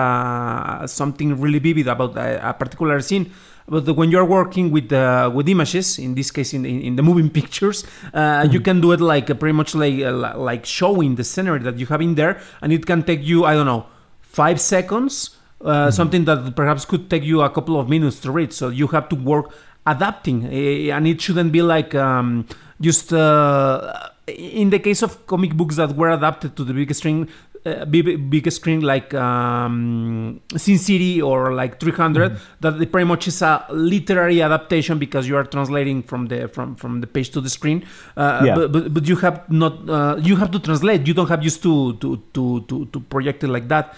[0.86, 3.30] something really vivid about a, a particular scene
[3.68, 7.02] but when you're working with uh, with images, in this case in, in, in the
[7.02, 8.52] moving pictures, uh, mm-hmm.
[8.52, 11.78] you can do it like uh, pretty much like uh, like showing the scenery that
[11.78, 13.86] you have in there, and it can take you I don't know
[14.22, 15.90] five seconds, uh, mm-hmm.
[15.90, 18.52] something that perhaps could take you a couple of minutes to read.
[18.52, 19.52] So you have to work
[19.86, 22.46] adapting, eh, and it shouldn't be like um,
[22.80, 27.28] just uh, in the case of comic books that were adapted to the big screen,
[27.66, 32.42] uh, big, big screen like um, Sin City or like 300 mm-hmm.
[32.60, 36.76] that it pretty much is a literary adaptation because you are translating from the from
[36.76, 37.84] from the page to the screen
[38.16, 38.54] uh, yeah.
[38.54, 41.62] but, but, but you have not uh, you have to translate you don't have used
[41.62, 43.94] to to to to, to project it like that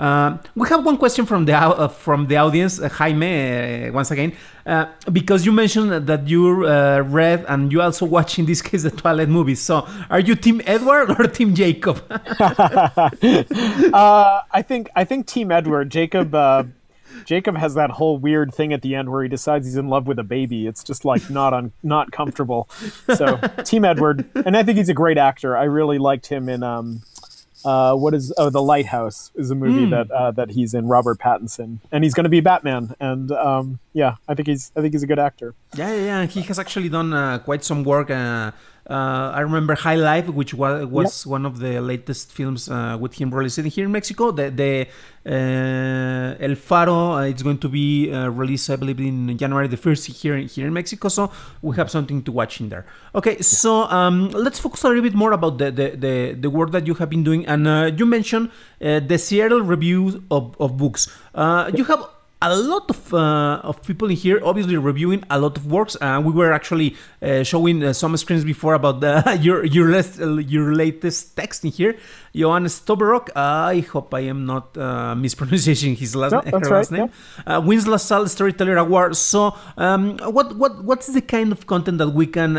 [0.00, 4.10] uh, we have one question from the uh, from the audience, uh, Jaime, uh, once
[4.10, 4.32] again,
[4.64, 8.82] uh, because you mentioned that you uh, read and you also watch in this case
[8.82, 9.60] the Twilight movies.
[9.60, 12.02] So, are you Team Edward or Team Jacob?
[14.50, 15.90] I think I think Team Edward.
[15.90, 16.34] Jacob.
[17.24, 20.06] Jacob has that whole weird thing at the end where he decides he's in love
[20.06, 20.68] with a baby.
[20.68, 22.70] It's just like not on not comfortable.
[23.14, 25.56] So Team Edward, and I think he's a great actor.
[25.56, 27.02] I really liked him in um,
[27.64, 29.90] uh, what is oh the lighthouse is a movie mm.
[29.90, 33.78] that uh, that he's in robert pattinson and he's going to be batman and um,
[33.92, 36.26] yeah i think he's i think he's a good actor yeah yeah, yeah.
[36.26, 38.10] he has actually done uh, quite some work
[38.90, 41.30] uh, I remember High Life, which was, was yep.
[41.30, 44.32] one of the latest films uh, with him released here in Mexico.
[44.32, 44.88] The, the
[45.30, 49.76] uh, El Faro, uh, it's going to be uh, released, I believe, in January the
[49.76, 51.08] 1st here, in, here in Mexico.
[51.08, 51.30] So
[51.62, 52.84] we have something to watch in there.
[53.14, 53.42] Okay, yeah.
[53.42, 56.88] so um, let's focus a little bit more about the, the, the, the work that
[56.88, 57.46] you have been doing.
[57.46, 61.06] And uh, you mentioned the Seattle Review of, of Books.
[61.36, 62.08] You have
[62.42, 66.24] a lot of uh, of people in here obviously reviewing a lot of works and
[66.24, 70.20] uh, we were actually uh, showing uh, some screens before about the, your your, last,
[70.20, 71.96] uh, your latest text in here.
[72.34, 77.10] Johannes Stoberok I hope I am not uh, mispronouncing his last, no, her last name.
[77.46, 77.58] yeah.
[77.58, 79.16] wins LaSalle Storyteller Award.
[79.16, 82.54] So um, what what what's the kind of content that we can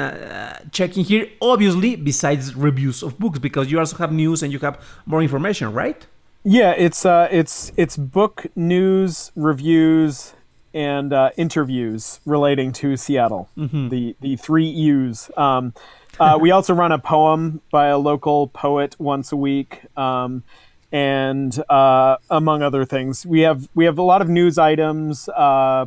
[0.72, 4.60] check in here obviously besides reviews of books because you also have news and you
[4.60, 6.06] have more information right
[6.44, 10.34] yeah, it's uh, it's it's book news, reviews,
[10.74, 13.50] and uh, interviews relating to Seattle.
[13.58, 13.89] Mm-hmm.
[13.89, 15.30] The the three U's.
[15.38, 15.74] Um,
[16.20, 20.44] uh, we also run a poem by a local poet once a week, um,
[20.92, 25.30] and uh, among other things, we have we have a lot of news items.
[25.30, 25.86] Uh,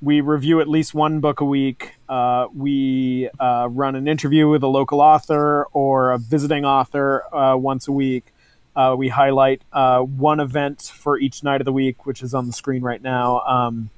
[0.00, 1.96] we review at least one book a week.
[2.08, 7.92] Uh, we run an interview with a local author or a visiting author once a
[7.92, 8.29] week.
[8.76, 12.46] Uh, we highlight uh, one event for each night of the week, which is on
[12.46, 13.40] the screen right now.
[13.40, 13.90] Um,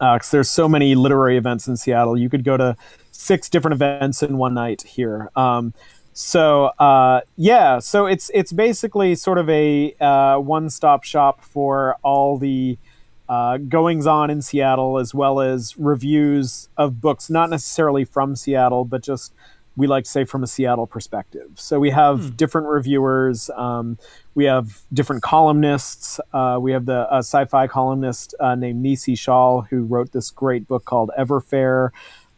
[0.00, 2.16] uh, there's so many literary events in Seattle.
[2.16, 2.76] You could go to
[3.12, 5.30] six different events in one night here.
[5.36, 5.74] Um,
[6.12, 12.38] so uh, yeah, so it's it's basically sort of a uh, one-stop shop for all
[12.38, 12.78] the
[13.28, 18.84] uh, goings on in Seattle, as well as reviews of books, not necessarily from Seattle,
[18.84, 19.32] but just
[19.76, 21.50] we like to say from a Seattle perspective.
[21.56, 22.28] So we have hmm.
[22.30, 23.50] different reviewers.
[23.50, 23.98] Um,
[24.34, 26.20] we have different columnists.
[26.32, 30.84] Uh, we have the sci-fi columnist uh, named Nisi Shawl who wrote this great book
[30.84, 31.90] called Everfair.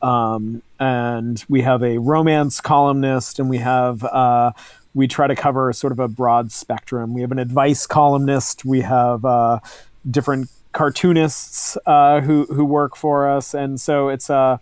[0.02, 4.52] Um, and we have a romance columnist, and we have uh,
[4.94, 7.14] we try to cover sort of a broad spectrum.
[7.14, 8.64] We have an advice columnist.
[8.64, 9.60] We have uh,
[10.08, 14.60] different cartoonists uh, who who work for us, and so it's a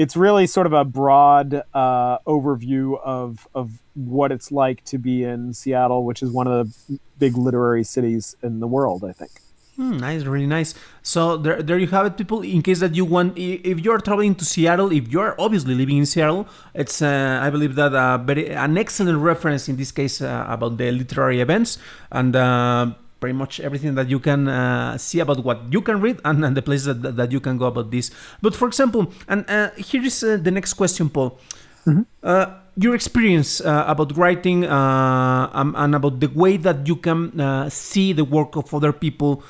[0.00, 5.24] it's really sort of a broad uh, overview of of what it's like to be
[5.24, 6.54] in Seattle, which is one of
[6.88, 9.04] the big literary cities in the world.
[9.04, 9.32] I think.
[9.76, 10.74] Hmm, nice, really nice.
[11.02, 12.40] So there, there you have it, people.
[12.40, 16.06] In case that you want, if you're traveling to Seattle, if you're obviously living in
[16.06, 20.46] Seattle, it's uh, I believe that uh, very an excellent reference in this case uh,
[20.48, 21.78] about the literary events
[22.10, 26.18] and uh, pretty much everything that you can uh, see about what you can read
[26.24, 28.10] and, and the places that, that you can go about this.
[28.40, 31.38] But for example, and uh, here is uh, the next question, Paul.
[31.86, 32.02] Mm-hmm.
[32.22, 32.46] Uh,
[32.76, 38.12] your experience uh, about writing uh, um, and about the way that you can see
[38.12, 39.42] the work of other people.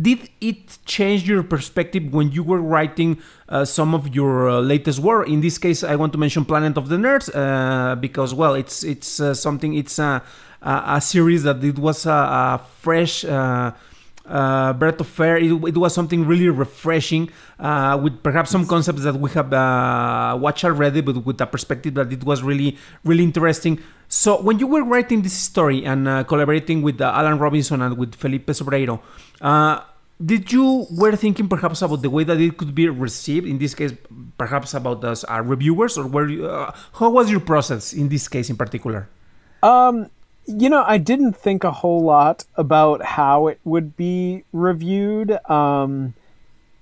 [0.00, 3.20] did it change your perspective when you were writing
[3.64, 5.28] some of your latest work?
[5.28, 7.28] In this case, I want to mention Planet of the Nerds
[8.00, 10.00] because, well, it's it's something it's
[10.62, 13.72] a series that it was a, a fresh uh,
[14.26, 15.36] uh, breath of air.
[15.36, 20.38] It, it, was something really refreshing uh, with perhaps some concepts that we have uh,
[20.40, 23.80] watched already, but with a perspective that it was really, really interesting.
[24.08, 27.96] So when you were writing this story and uh, collaborating with uh, Alan Robinson and
[27.96, 29.00] with Felipe Sobreiro,
[29.40, 29.80] uh,
[30.24, 33.46] did you were thinking perhaps about the way that it could be received?
[33.46, 33.92] In this case,
[34.38, 38.56] perhaps about us, reviewers, or were you, how was your process in this case in
[38.56, 39.08] particular?
[39.64, 40.10] Um,
[40.46, 45.38] you know, I didn't think a whole lot about how it would be reviewed.
[45.48, 46.14] Um,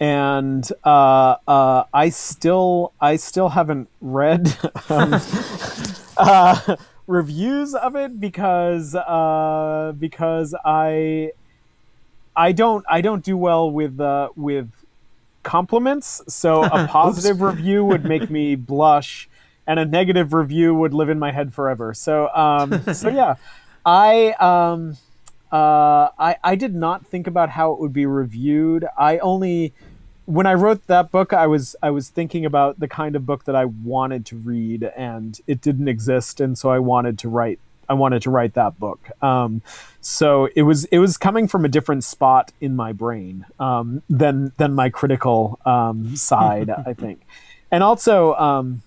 [0.01, 4.57] and uh, uh, I still I still haven't read
[4.89, 5.21] um,
[6.17, 11.33] uh, reviews of it because uh, because I
[12.35, 14.71] I don't I don't do well with uh, with
[15.43, 16.23] compliments.
[16.29, 19.29] So a positive review would make me blush
[19.71, 21.95] and a negative review would live in my head forever.
[21.95, 23.37] So, um, so yeah,
[23.87, 24.97] I, um,
[25.53, 28.85] uh, I, I did not think about how it would be reviewed.
[28.99, 29.73] I only,
[30.25, 33.45] when I wrote that book, I was, I was thinking about the kind of book
[33.45, 36.41] that I wanted to read and it didn't exist.
[36.41, 39.11] And so I wanted to write I wanted to write that book.
[39.21, 39.63] Um,
[40.01, 44.53] so it was it was coming from a different spot in my brain um, than
[44.59, 47.23] than my critical um, side, I think.
[47.73, 48.83] And also, um,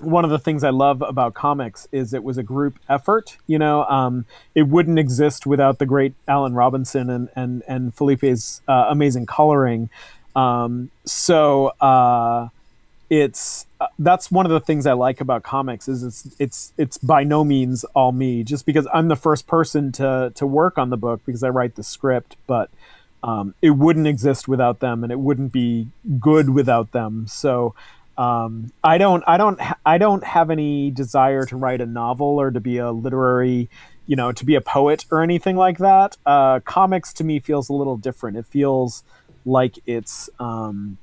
[0.00, 3.38] one of the things I love about comics is it was a group effort.
[3.46, 8.62] You know, um, it wouldn't exist without the great Alan Robinson and and and Felipe's
[8.68, 9.88] uh, amazing coloring.
[10.34, 12.48] Um, so uh,
[13.08, 16.98] it's uh, that's one of the things I like about comics is it's it's it's
[16.98, 18.44] by no means all me.
[18.44, 21.76] Just because I'm the first person to to work on the book because I write
[21.76, 22.70] the script, but
[23.22, 25.88] um, it wouldn't exist without them, and it wouldn't be
[26.20, 27.26] good without them.
[27.26, 27.74] So
[28.18, 32.50] um, I don't, I don't, I don't have any desire to write a novel or
[32.50, 33.68] to be a literary,
[34.06, 36.16] you know, to be a poet or anything like that.
[36.24, 38.36] Uh, comics to me feels a little different.
[38.36, 39.02] It feels
[39.44, 40.98] like it's um,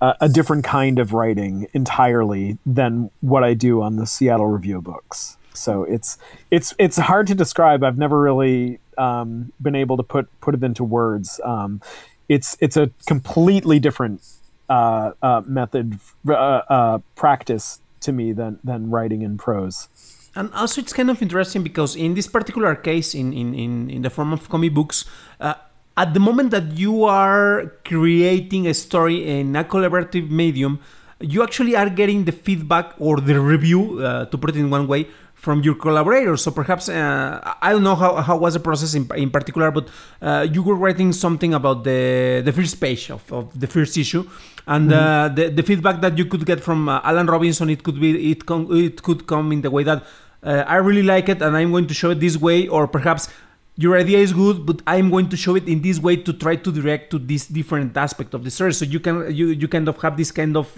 [0.00, 4.80] a, a different kind of writing entirely than what I do on the Seattle Review
[4.80, 5.36] Books.
[5.54, 6.18] So it's
[6.50, 7.84] it's it's hard to describe.
[7.84, 11.40] I've never really um, been able to put put it into words.
[11.44, 11.80] Um,
[12.28, 14.22] it's it's a completely different
[14.68, 15.98] uh, uh, method
[16.28, 19.88] uh, uh, practice to me than than writing in prose.
[20.36, 24.02] And also, it's kind of interesting because in this particular case, in in in, in
[24.02, 25.04] the form of comic books.
[25.40, 25.54] Uh,
[25.96, 30.80] at the moment that you are creating a story in a collaborative medium,
[31.20, 34.88] you actually are getting the feedback or the review, uh, to put it in one
[34.88, 36.42] way, from your collaborators.
[36.42, 39.88] So perhaps uh, I don't know how, how was the process in, in particular, but
[40.22, 44.24] uh, you were writing something about the the first page of, of the first issue,
[44.66, 45.32] and uh, mm-hmm.
[45.32, 48.32] uh, the the feedback that you could get from uh, Alan Robinson, it could be
[48.32, 50.04] it it could come in the way that
[50.42, 53.28] uh, I really like it, and I'm going to show it this way, or perhaps.
[53.76, 56.54] Your idea is good, but I'm going to show it in this way to try
[56.54, 58.72] to direct to this different aspect of the story.
[58.72, 60.70] So you can you you kind of have this kind of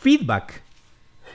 [0.00, 0.62] feedback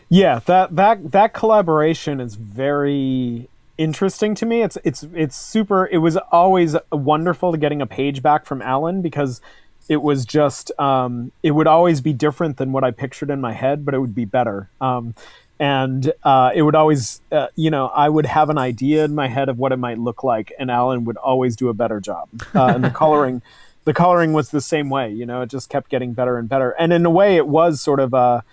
[0.10, 4.62] yeah, that that that collaboration is very interesting to me.
[4.62, 5.88] It's it's it's super.
[5.88, 9.42] It was always wonderful to getting a page back from Alan because
[9.88, 13.54] it was just um, it would always be different than what I pictured in my
[13.54, 14.70] head, but it would be better.
[14.82, 15.16] Um,
[15.60, 19.28] and uh, it would always, uh, you know, I would have an idea in my
[19.28, 22.28] head of what it might look like, and Alan would always do a better job.
[22.54, 23.42] Uh, and the coloring,
[23.86, 25.12] the coloring was the same way.
[25.12, 26.72] You know, it just kept getting better and better.
[26.72, 28.44] And in a way, it was sort of a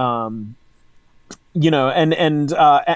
[0.00, 0.54] um,
[1.54, 2.48] you know, and and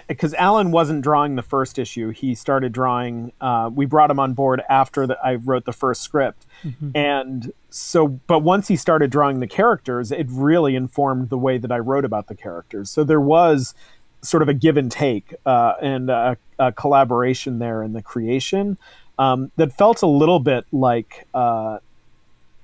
[0.09, 3.33] because uh, Alan wasn't drawing the first issue, he started drawing.
[3.41, 6.91] Uh, we brought him on board after that I wrote the first script, mm-hmm.
[6.93, 8.09] and so.
[8.09, 12.05] But once he started drawing the characters, it really informed the way that I wrote
[12.05, 12.91] about the characters.
[12.91, 13.75] So there was
[14.23, 18.77] sort of a give and take uh, and a, a, collaboration there in the creation
[19.17, 21.79] um, that felt a little bit like, uh,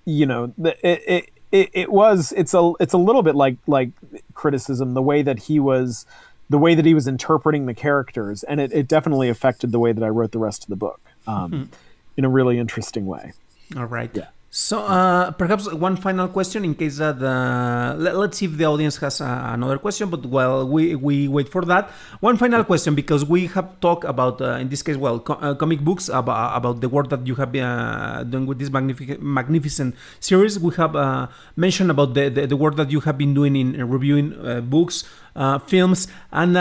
[0.04, 3.90] you know, it, it it, it was it's a it's a little bit like like
[4.34, 6.04] criticism the way that he was
[6.50, 9.92] the way that he was interpreting the characters and it, it definitely affected the way
[9.92, 11.72] that i wrote the rest of the book um, mm-hmm.
[12.16, 13.32] in a really interesting way.
[13.76, 14.10] All right.
[14.12, 18.56] Yeah so uh, perhaps one final question in case that uh, let, us see if
[18.56, 20.08] the audience has uh, another question.
[20.08, 21.90] But while we, we wait for that,
[22.20, 25.56] one final question because we have talked about uh, in this case, well, co- uh,
[25.56, 29.20] comic books about, about the work that you have been uh, doing with this magnific-
[29.20, 30.56] magnificent series.
[30.56, 30.94] We have
[31.56, 35.02] mentioned about the, the, the work that you have been doing in reviewing books,
[35.66, 36.56] films, and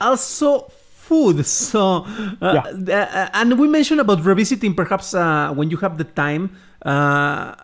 [0.00, 0.72] also
[1.08, 1.46] food.
[1.68, 2.04] So,
[2.42, 3.28] uh, yeah.
[3.30, 6.50] uh, and we mentioned about revisiting perhaps uh, when you have the time
[6.82, 7.54] uh,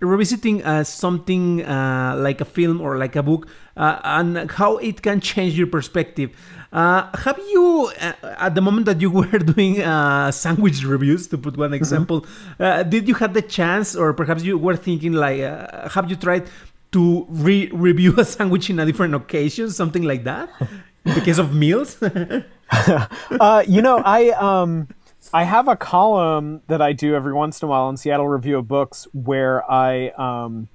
[0.00, 5.02] revisiting uh, something uh, like a film or like a book uh, and how it
[5.02, 6.30] can change your perspective.
[6.72, 9.76] Uh, have you, uh, at the moment that you were doing
[10.32, 11.74] sandwich reviews, to put one mm-hmm.
[11.74, 12.26] example,
[12.58, 12.88] mm-hmm.
[12.90, 15.40] did you have the chance, or perhaps you were thinking like,
[15.92, 16.48] have you tried
[16.92, 20.48] to re- review a sandwich in a different occasion, something like that,
[21.04, 21.96] in the case of meals?
[23.68, 24.30] you know, I.
[24.36, 24.88] Um
[25.34, 28.56] I have a column that I do every once in a while in Seattle Review
[28.56, 30.68] of Books where I um,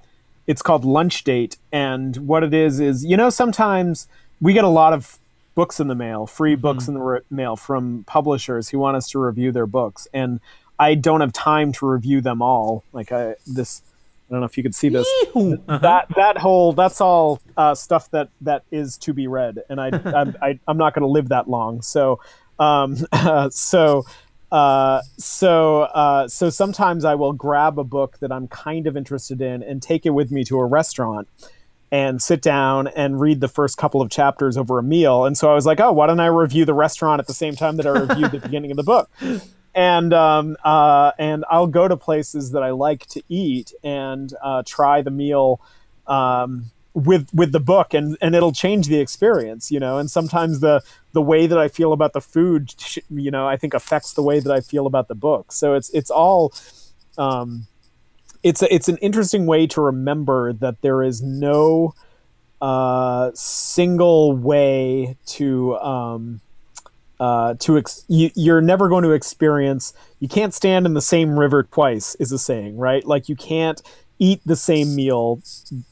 [0.46, 4.06] it's called Lunch Date, and what it is is you know sometimes
[4.38, 5.18] we get a lot of
[5.54, 6.60] books in the mail, free mm-hmm.
[6.60, 10.40] books in the re- mail from publishers who want us to review their books, and
[10.78, 12.84] I don't have time to review them all.
[12.92, 13.80] Like I this.
[14.28, 15.08] I don't know if you could see this.
[15.34, 15.78] Uh-huh.
[15.78, 19.86] That that whole that's all uh, stuff that that is to be read, and I,
[20.04, 21.80] I'm, I, am not going to live that long.
[21.80, 22.20] So
[22.58, 24.04] um, uh, so
[24.50, 29.40] uh, so uh, so sometimes I will grab a book that I'm kind of interested
[29.40, 31.28] in and take it with me to a restaurant
[31.92, 35.24] and sit down and read the first couple of chapters over a meal.
[35.24, 37.56] And so I was like, oh, why don't I review the restaurant at the same
[37.56, 39.10] time that I reviewed the beginning of the book?
[39.74, 44.62] And um, uh, and I'll go to places that I like to eat and uh,
[44.66, 45.60] try the meal.
[46.06, 49.98] Um, with with the book and and it'll change the experience you know?
[49.98, 50.82] And sometimes the
[51.12, 52.74] the way that i feel about the food
[53.10, 55.52] you know i think affects the way that i feel about the book.
[55.52, 56.52] So it's it's all
[57.18, 57.66] um
[58.42, 61.94] it's a, it's an interesting way to remember that there is no
[62.60, 66.40] uh single way to um
[67.18, 71.38] uh, to ex- you, you're never going to experience you can't stand in the same
[71.38, 73.04] river twice is a saying right?
[73.04, 73.82] Like you can't
[74.20, 75.42] eat the same meal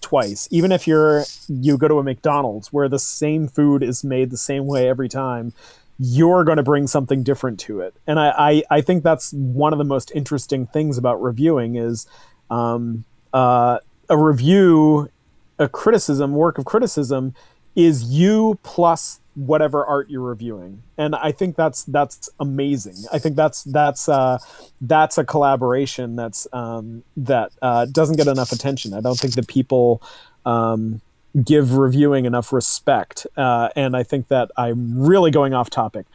[0.00, 4.30] twice even if you're you go to a mcdonald's where the same food is made
[4.30, 5.52] the same way every time
[5.98, 7.92] you're going to bring something different to it.
[8.06, 12.06] And I, I, I think that's one of the most interesting things about reviewing is
[12.50, 15.10] um, uh, a review
[15.58, 17.34] a criticism, work of criticism,
[17.74, 22.96] is you plus whatever art you're reviewing, and I think that's that's amazing.
[23.12, 24.38] I think that's that's uh,
[24.80, 28.94] that's a collaboration that's um, that uh, doesn't get enough attention.
[28.94, 30.02] I don't think that people.
[30.44, 31.00] Um,
[31.44, 36.06] give reviewing enough respect uh, and i think that i'm really going off topic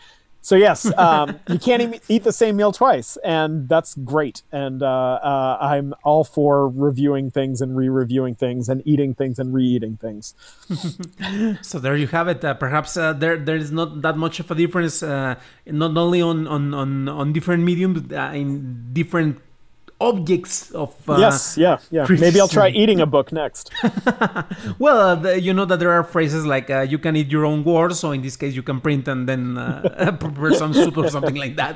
[0.44, 4.44] so yes, um, you can't eat, the same meal twice, and that's great.
[4.52, 9.54] And uh, uh, I'm all for reviewing things and re-reviewing things and eating things and
[9.54, 10.36] re-eating things.
[11.62, 12.44] so there you have it.
[12.44, 15.36] Uh, perhaps uh, there there is not that much of a difference, uh,
[15.66, 19.39] not only on on on, on different mediums, uh, in different
[20.00, 22.06] objects of uh, yes yeah yeah.
[22.20, 23.72] maybe i'll try eating a book next.
[24.80, 27.46] Well uh, the, you know that there are phrases like uh, you can eat your
[27.46, 30.98] own words so in this case you can print and then uh, prepare some soup
[30.98, 31.76] or something like that.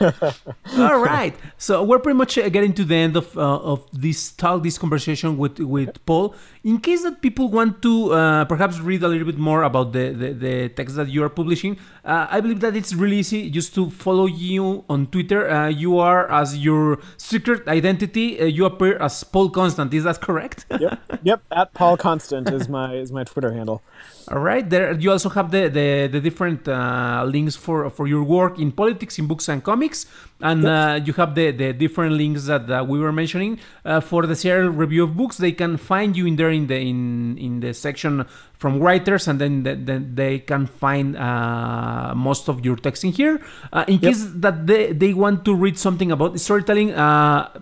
[0.78, 1.34] All right.
[1.58, 4.78] So we're pretty much uh, getting to the end of uh, of this talk this
[4.78, 6.34] conversation with with paul.
[6.64, 8.10] In case that people want to
[8.48, 11.78] perhaps read a little bit more about the the, the text that you are publishing
[12.04, 15.70] i believe that it's really easy just to follow you on twitter.
[15.70, 19.92] You are as your secret identity, uh, you appear as Paul Constant.
[19.94, 20.66] Is that correct?
[20.78, 21.00] yep.
[21.22, 21.42] Yep.
[21.50, 23.82] At Paul Constant is my is my Twitter handle.
[24.30, 24.68] All right.
[24.68, 28.70] There, you also have the the, the different uh, links for for your work in
[28.70, 30.06] politics, in books and comics,
[30.40, 30.70] and yep.
[30.70, 34.36] uh, you have the the different links that uh, we were mentioning uh, for the
[34.36, 35.38] Seattle Review of Books.
[35.38, 38.24] They can find you in there in the in in the section
[38.56, 43.10] from writers, and then the, the, they can find uh, most of your text in
[43.10, 43.40] here.
[43.72, 44.14] Uh, in yep.
[44.14, 46.94] case that they they want to read something about storytelling,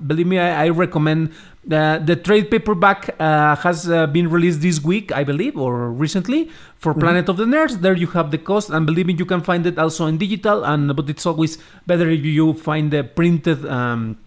[0.06, 1.32] believe me, I, I recommend
[1.70, 6.50] uh, the trade paperback uh, has uh, been released this week, I believe, or recently
[6.76, 7.00] for mm-hmm.
[7.00, 7.80] Planet of the Nerds.
[7.80, 10.64] There you have the cost, and believe me, you can find it also in digital.
[10.64, 14.18] And but it's always better if you find the printed um,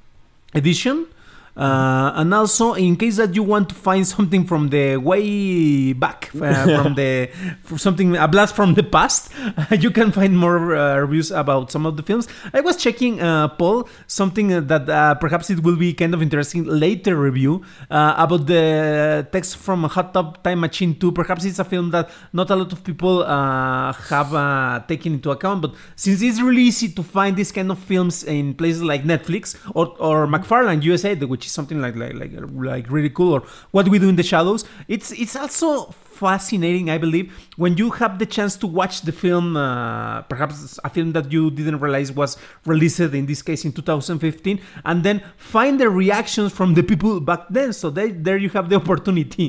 [0.53, 1.07] edition.
[1.55, 6.31] Uh, and also, in case that you want to find something from the way back,
[6.35, 7.29] uh, from the
[7.75, 9.31] something a blast from the past,
[9.79, 12.27] you can find more uh, reviews about some of the films.
[12.53, 16.63] I was checking, uh, Paul, something that uh, perhaps it will be kind of interesting
[16.63, 21.11] later review uh, about the text from Hot Tub Time Machine 2.
[21.11, 25.73] Perhaps it's a film that not a lot of people have taken into account, but
[25.97, 29.87] since it's really easy to find this kind of films in places like Netflix or,
[29.99, 32.31] or McFarland USA, which which is something like like like
[32.71, 33.41] like really cool, or
[33.71, 34.65] what we do in the shadows.
[34.87, 39.57] It's it's also fascinating, I believe, when you have the chance to watch the film,
[39.57, 44.61] uh, perhaps a film that you didn't realize was released in this case in 2015,
[44.85, 47.73] and then find the reactions from the people back then.
[47.73, 49.47] So they, there you have the opportunity.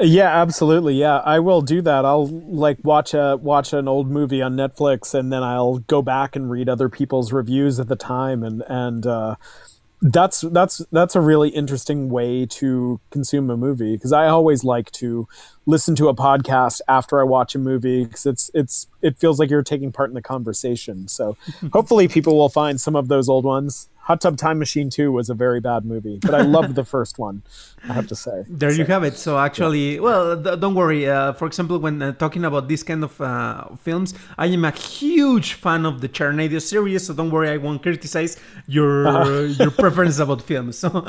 [0.00, 0.94] yeah, absolutely.
[0.94, 2.04] Yeah, I will do that.
[2.04, 6.36] I'll like watch a watch an old movie on Netflix, and then I'll go back
[6.36, 9.06] and read other people's reviews at the time, and and.
[9.06, 9.36] Uh,
[10.02, 14.90] that's that's that's a really interesting way to consume a movie because I always like
[14.92, 15.26] to
[15.64, 19.48] listen to a podcast after I watch a movie because it's it's it feels like
[19.48, 21.08] you're taking part in the conversation.
[21.08, 21.36] So
[21.72, 23.88] hopefully people will find some of those old ones.
[24.06, 27.18] Hot Tub Time Machine 2 was a very bad movie, but I loved the first
[27.18, 27.42] one,
[27.88, 28.44] I have to say.
[28.48, 29.16] There so, you have it.
[29.16, 30.00] So actually, yeah.
[30.00, 31.08] well, th- don't worry.
[31.08, 34.70] Uh, for example, when uh, talking about this kind of uh, films, I am a
[34.70, 38.38] huge fan of the Sharknado series, so don't worry, I won't criticize
[38.68, 40.78] your your preference about films.
[40.78, 40.90] So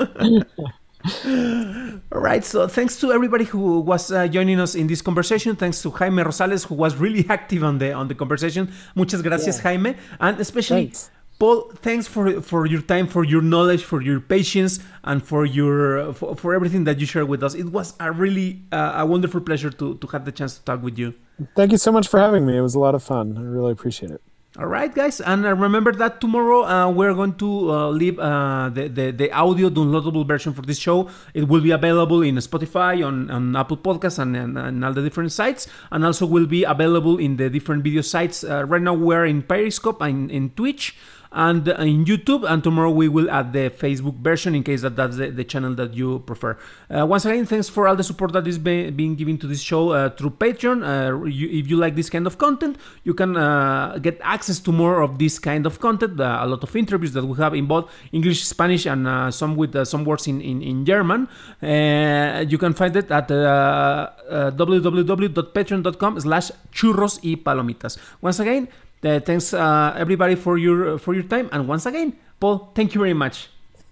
[2.12, 5.56] All right, so thanks to everybody who was uh, joining us in this conversation.
[5.56, 8.72] Thanks to Jaime Rosales, who was really active on the on the conversation.
[8.95, 9.64] Muchas gracias, yeah.
[9.64, 11.12] Jaime, and especially thanks.
[11.40, 16.14] Paul, thanks for for your time, for your knowledge, for your patience, and for your
[16.14, 17.54] for, for everything that you shared with us.
[17.54, 20.82] It was a really uh, a wonderful pleasure to to have the chance to talk
[20.82, 21.14] with you.
[21.56, 22.58] Thank you so much for having me.
[22.58, 23.38] It was a lot of fun.
[23.38, 24.22] I really appreciate it.
[24.58, 28.74] All right, guys, and uh, remember that tomorrow uh, we're going to uh, leave uh,
[28.74, 31.12] the, the, the audio downloadable version for this show.
[31.36, 35.04] It will be available in Spotify, on, on Apple Podcasts, and, and, and, all the
[35.04, 38.44] different sites, and also will be available in the different video sites.
[38.44, 40.98] Uh, right now, we're in Periscope and in Twitch
[41.38, 42.44] and in YouTube.
[42.50, 45.76] And tomorrow we will add the Facebook version in case that that's the, the channel
[45.76, 46.58] that you prefer.
[46.90, 49.62] Uh, once again, thanks for all the support that is be, being given to this
[49.62, 50.82] show uh, through Patreon.
[50.82, 54.72] Uh, you, if you like this kind of content, you can uh, get access to
[54.72, 56.20] more of this kind of content.
[56.20, 59.56] Uh, a lot of interviews that we have in both English, Spanish, and uh, some
[59.56, 61.28] with some words in, in, in German.
[61.62, 68.00] you can find it at www.patreon.com slash churros y palomitas.
[68.22, 68.68] Once again,
[69.04, 73.02] uh, thanks uh, everybody for your for your time, and once again, Paul, thank you
[73.02, 73.50] very much.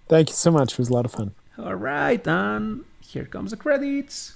[0.07, 0.73] Thank you so much.
[0.73, 1.33] It was a lot of fun.
[1.57, 4.35] All right, and here comes the credits.